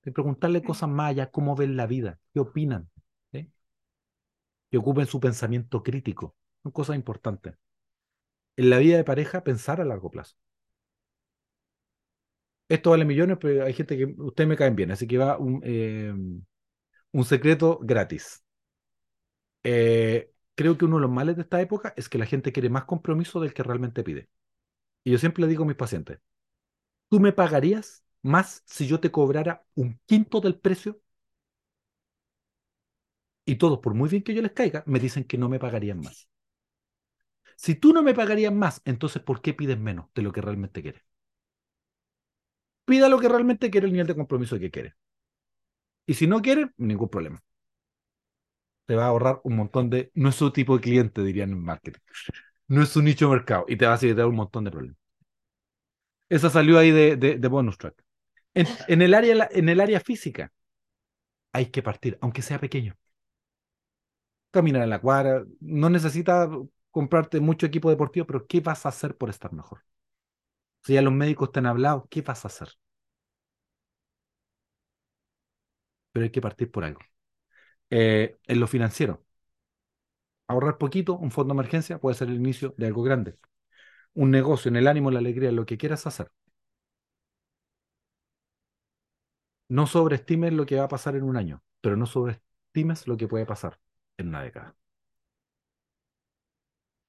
Y 0.05 0.11
preguntarle 0.11 0.63
cosas 0.63 0.89
más 0.89 1.11
allá, 1.11 1.31
cómo 1.31 1.57
ven 1.57 1.77
la 1.77 1.87
vida, 1.87 2.19
qué 2.33 2.41
opinan, 2.41 2.91
¿sí? 3.33 3.51
que 4.71 4.79
ocupen 4.79 5.07
su 5.07 5.21
pensamiento 5.21 5.83
crítico. 5.85 6.35
Son 6.65 6.73
cosas 6.73 6.97
importantes. 6.97 7.55
En 8.57 8.71
la 8.71 8.79
vida 8.79 8.97
de 8.97 9.05
pareja, 9.05 9.45
pensar 9.45 9.83
a 9.83 9.85
largo 9.85 10.11
plazo. 10.11 10.37
Esto 12.69 12.91
vale 12.91 13.05
millones, 13.05 13.37
pero 13.41 13.65
hay 13.65 13.75
gente 13.75 13.97
que 13.99 14.07
ustedes 14.07 14.49
me 14.49 14.57
caen 14.57 14.75
bien, 14.77 14.91
así 14.91 15.07
que 15.07 15.19
va 15.19 15.37
un, 15.39 15.61
eh, 15.65 16.13
un 17.13 17.25
secreto 17.25 17.79
gratis. 17.83 18.43
Eh, 19.65 20.33
creo 20.55 20.77
que 20.79 20.85
uno 20.85 20.97
de 20.97 21.03
los 21.03 21.11
males 21.11 21.37
de 21.37 21.43
esta 21.43 21.61
época 21.61 21.95
es 21.97 22.09
que 22.09 22.19
la 22.19 22.27
gente 22.27 22.53
quiere 22.53 22.71
más 22.71 22.85
compromiso 22.85 23.41
del 23.41 23.55
que 23.55 23.63
realmente 23.63 24.03
pide. 24.05 24.29
Y 25.05 25.13
yo 25.13 25.19
siempre 25.19 25.43
le 25.43 25.49
digo 25.49 25.65
a 25.65 25.67
mis 25.67 25.77
pacientes, 25.77 26.21
¿tú 27.11 27.21
me 27.21 27.33
pagarías 27.33 28.05
más 28.23 28.63
si 28.67 28.87
yo 28.87 29.01
te 29.01 29.11
cobrara 29.13 29.65
un 29.75 29.99
quinto 30.07 30.41
del 30.41 30.59
precio? 30.59 31.01
Y 33.45 33.55
todos, 33.57 33.79
por 33.79 33.95
muy 33.95 34.09
bien 34.09 34.23
que 34.25 34.35
yo 34.35 34.43
les 34.43 34.51
caiga, 34.53 34.83
me 34.87 34.99
dicen 34.99 35.23
que 35.25 35.39
no 35.39 35.49
me 35.49 35.59
pagarían 35.61 36.01
más. 36.01 36.29
Si 37.57 37.77
tú 37.77 37.95
no 37.95 38.03
me 38.03 38.13
pagarías 38.15 38.53
más, 38.53 38.83
entonces 38.85 39.23
¿por 39.23 39.41
qué 39.41 39.55
pides 39.55 39.79
menos 39.79 40.07
de 40.15 40.21
lo 40.23 40.33
que 40.33 40.43
realmente 40.43 40.83
quieres? 40.83 41.03
Pida 42.85 43.09
lo 43.09 43.19
que 43.19 43.29
realmente 43.29 43.71
quiere, 43.73 43.87
el 43.89 43.93
nivel 43.93 44.07
de 44.07 44.15
compromiso 44.15 44.57
que 44.61 44.71
quiere. 44.71 44.95
Y 46.07 46.15
si 46.15 46.27
no 46.29 46.41
quiere, 46.43 46.71
ningún 46.77 47.09
problema. 47.09 47.43
Te 48.87 48.95
va 48.97 49.05
a 49.05 49.09
ahorrar 49.09 49.41
un 49.45 49.57
montón 49.57 49.91
de... 49.91 50.11
No 50.15 50.29
es 50.29 50.37
su 50.37 50.51
tipo 50.53 50.77
de 50.77 50.83
cliente, 50.83 51.23
dirían 51.25 51.51
en 51.53 51.63
marketing. 51.65 52.01
No 52.69 52.83
es 52.83 52.91
su 52.91 53.03
nicho 53.03 53.27
de 53.31 53.37
mercado 53.37 53.65
y 53.69 53.77
te 53.77 53.87
va 53.87 53.95
a 53.95 53.99
evitar 54.03 54.27
un 54.27 54.37
montón 54.37 54.65
de 54.65 54.71
problemas. 54.73 54.99
Esa 56.29 56.51
salió 56.51 56.79
ahí 56.81 56.91
de, 56.91 57.17
de, 57.17 57.37
de 57.39 57.49
bonus 57.49 57.79
track. 57.79 58.02
En, 58.55 58.67
en, 58.89 59.03
el 59.03 59.13
área, 59.15 59.49
en 59.53 59.69
el 59.69 59.81
área 59.81 60.01
física 60.01 60.53
hay 61.53 61.67
que 61.71 61.83
partir, 61.83 62.19
aunque 62.21 62.43
sea 62.43 62.59
pequeño. 62.59 62.95
Caminar 64.51 64.83
en 64.83 64.91
la 64.91 65.01
cuadra, 65.01 65.45
no 65.61 65.89
necesitas 65.91 66.49
comprarte 66.91 67.41
mucho 67.41 67.67
equipo 67.67 67.89
deportivo, 67.91 68.27
pero 68.27 68.47
¿qué 68.47 68.61
vas 68.61 68.85
a 68.87 68.91
hacer 68.91 69.17
por 69.17 69.31
estar 69.31 69.53
mejor? 69.53 69.81
Si 70.85 70.95
ya 70.95 71.03
los 71.03 71.13
médicos 71.13 71.51
te 71.53 71.59
han 71.59 71.67
hablado, 71.67 72.07
¿qué 72.09 72.23
vas 72.23 72.45
a 72.45 72.49
hacer? 72.49 72.69
Pero 76.13 76.25
hay 76.25 76.31
que 76.31 76.41
partir 76.41 76.71
por 76.71 76.85
algo. 76.85 77.01
Eh, 77.91 78.39
en 78.47 78.61
lo 78.61 78.69
financiero, 78.69 79.25
ahorrar 80.49 80.79
poquito, 80.79 81.17
un 81.19 81.31
fondo 81.33 81.53
de 81.55 81.59
emergencia 81.61 81.99
puede 81.99 82.17
ser 82.17 82.29
el 82.29 82.37
inicio 82.37 82.75
de 82.79 82.87
algo 82.87 83.03
grande. 83.03 83.37
Un 84.15 84.31
negocio, 84.33 84.69
en 84.71 84.77
el 84.77 84.89
ánimo, 84.89 85.11
la 85.13 85.21
alegría, 85.21 85.53
lo 85.53 85.67
que 85.67 85.79
quieras 85.79 86.07
hacer. 86.09 86.31
No 89.73 89.87
sobreestimes 89.87 90.53
lo 90.53 90.67
que 90.67 90.77
va 90.77 90.85
a 90.85 90.89
pasar 90.89 91.17
en 91.17 91.23
un 91.25 91.37
año, 91.39 91.63
pero 91.81 91.97
no 91.97 92.05
sobreestimes 92.07 93.07
lo 93.09 93.17
que 93.17 93.27
puede 93.27 93.47
pasar 93.47 93.81
en 94.19 94.29
una 94.29 94.43
década. 94.43 94.77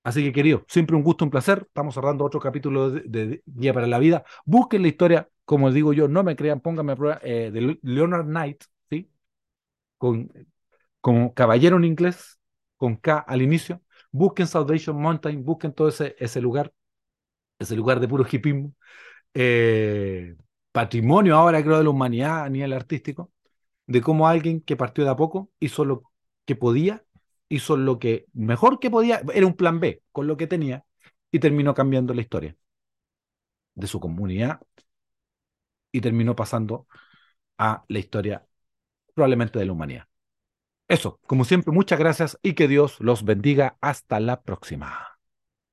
Así 0.03 0.23
que, 0.23 0.31
querido, 0.31 0.65
siempre 0.67 0.95
un 0.95 1.03
gusto, 1.03 1.25
un 1.25 1.31
placer. 1.31 1.63
Estamos 1.67 1.93
cerrando 1.93 2.23
otro 2.25 2.39
capítulo 2.39 2.89
de, 2.91 3.01
de 3.01 3.43
Guía 3.45 3.73
para 3.73 3.87
la 3.87 3.99
Vida. 3.99 4.23
Busquen 4.45 4.81
la 4.81 4.87
historia, 4.89 5.29
como 5.45 5.71
digo 5.71 5.91
yo, 5.93 6.07
no 6.07 6.23
me 6.23 6.35
crean, 6.37 6.61
pónganme 6.61 6.93
a 6.93 6.95
prueba, 6.95 7.19
eh, 7.23 7.51
de 7.51 7.79
Leonard 7.83 8.25
Knight, 8.25 8.63
¿sí? 8.89 9.09
Con, 9.97 10.31
caballero 11.35 11.77
en 11.77 11.83
inglés, 11.85 12.39
con 12.77 12.95
K 12.97 13.19
al 13.19 13.41
inicio. 13.41 13.81
Busquen 14.11 14.47
Salvation 14.47 14.95
Mountain, 15.01 15.43
busquen 15.43 15.73
todo 15.73 15.89
ese, 15.89 16.15
ese 16.19 16.39
lugar, 16.41 16.73
ese 17.59 17.75
lugar 17.75 17.99
de 17.99 18.07
puro 18.07 18.25
hipismo. 18.29 18.73
Eh, 19.33 20.35
patrimonio 20.73 21.37
ahora, 21.37 21.63
creo, 21.63 21.79
de 21.79 21.85
la 21.85 21.91
humanidad 21.91 22.45
a 22.45 22.49
nivel 22.49 22.73
artístico, 22.73 23.31
de 23.87 24.01
cómo 24.01 24.27
alguien 24.27 24.61
que 24.61 24.77
partió 24.77 25.05
de 25.05 25.11
a 25.11 25.15
poco 25.17 25.51
hizo 25.61 25.85
lo 25.85 26.03
que 26.45 26.55
podía 26.57 27.05
hizo 27.49 27.77
lo 27.77 27.99
que 27.99 28.25
mejor 28.33 28.79
que 28.79 28.89
podía, 28.89 29.21
era 29.33 29.45
un 29.47 29.55
plan 29.55 29.79
B 29.79 30.01
con 30.11 30.27
lo 30.27 30.37
que 30.37 30.47
tenía 30.47 30.85
y 31.31 31.39
terminó 31.39 31.73
cambiando 31.75 32.13
la 32.13 32.21
historia 32.21 32.55
de 33.75 33.87
su 33.87 33.99
comunidad 33.99 34.59
y 35.91 36.01
terminó 36.01 36.35
pasando 36.35 36.87
a 37.57 37.85
la 37.87 37.99
historia 37.99 38.45
probablemente 39.13 39.59
de 39.59 39.65
la 39.65 39.73
humanidad. 39.73 40.07
Eso, 40.87 41.19
como 41.27 41.45
siempre, 41.45 41.73
muchas 41.73 41.99
gracias 41.99 42.39
y 42.43 42.53
que 42.53 42.67
Dios 42.67 42.97
los 42.99 43.25
bendiga. 43.25 43.77
Hasta 43.81 44.19
la 44.19 44.43
próxima. 44.43 45.12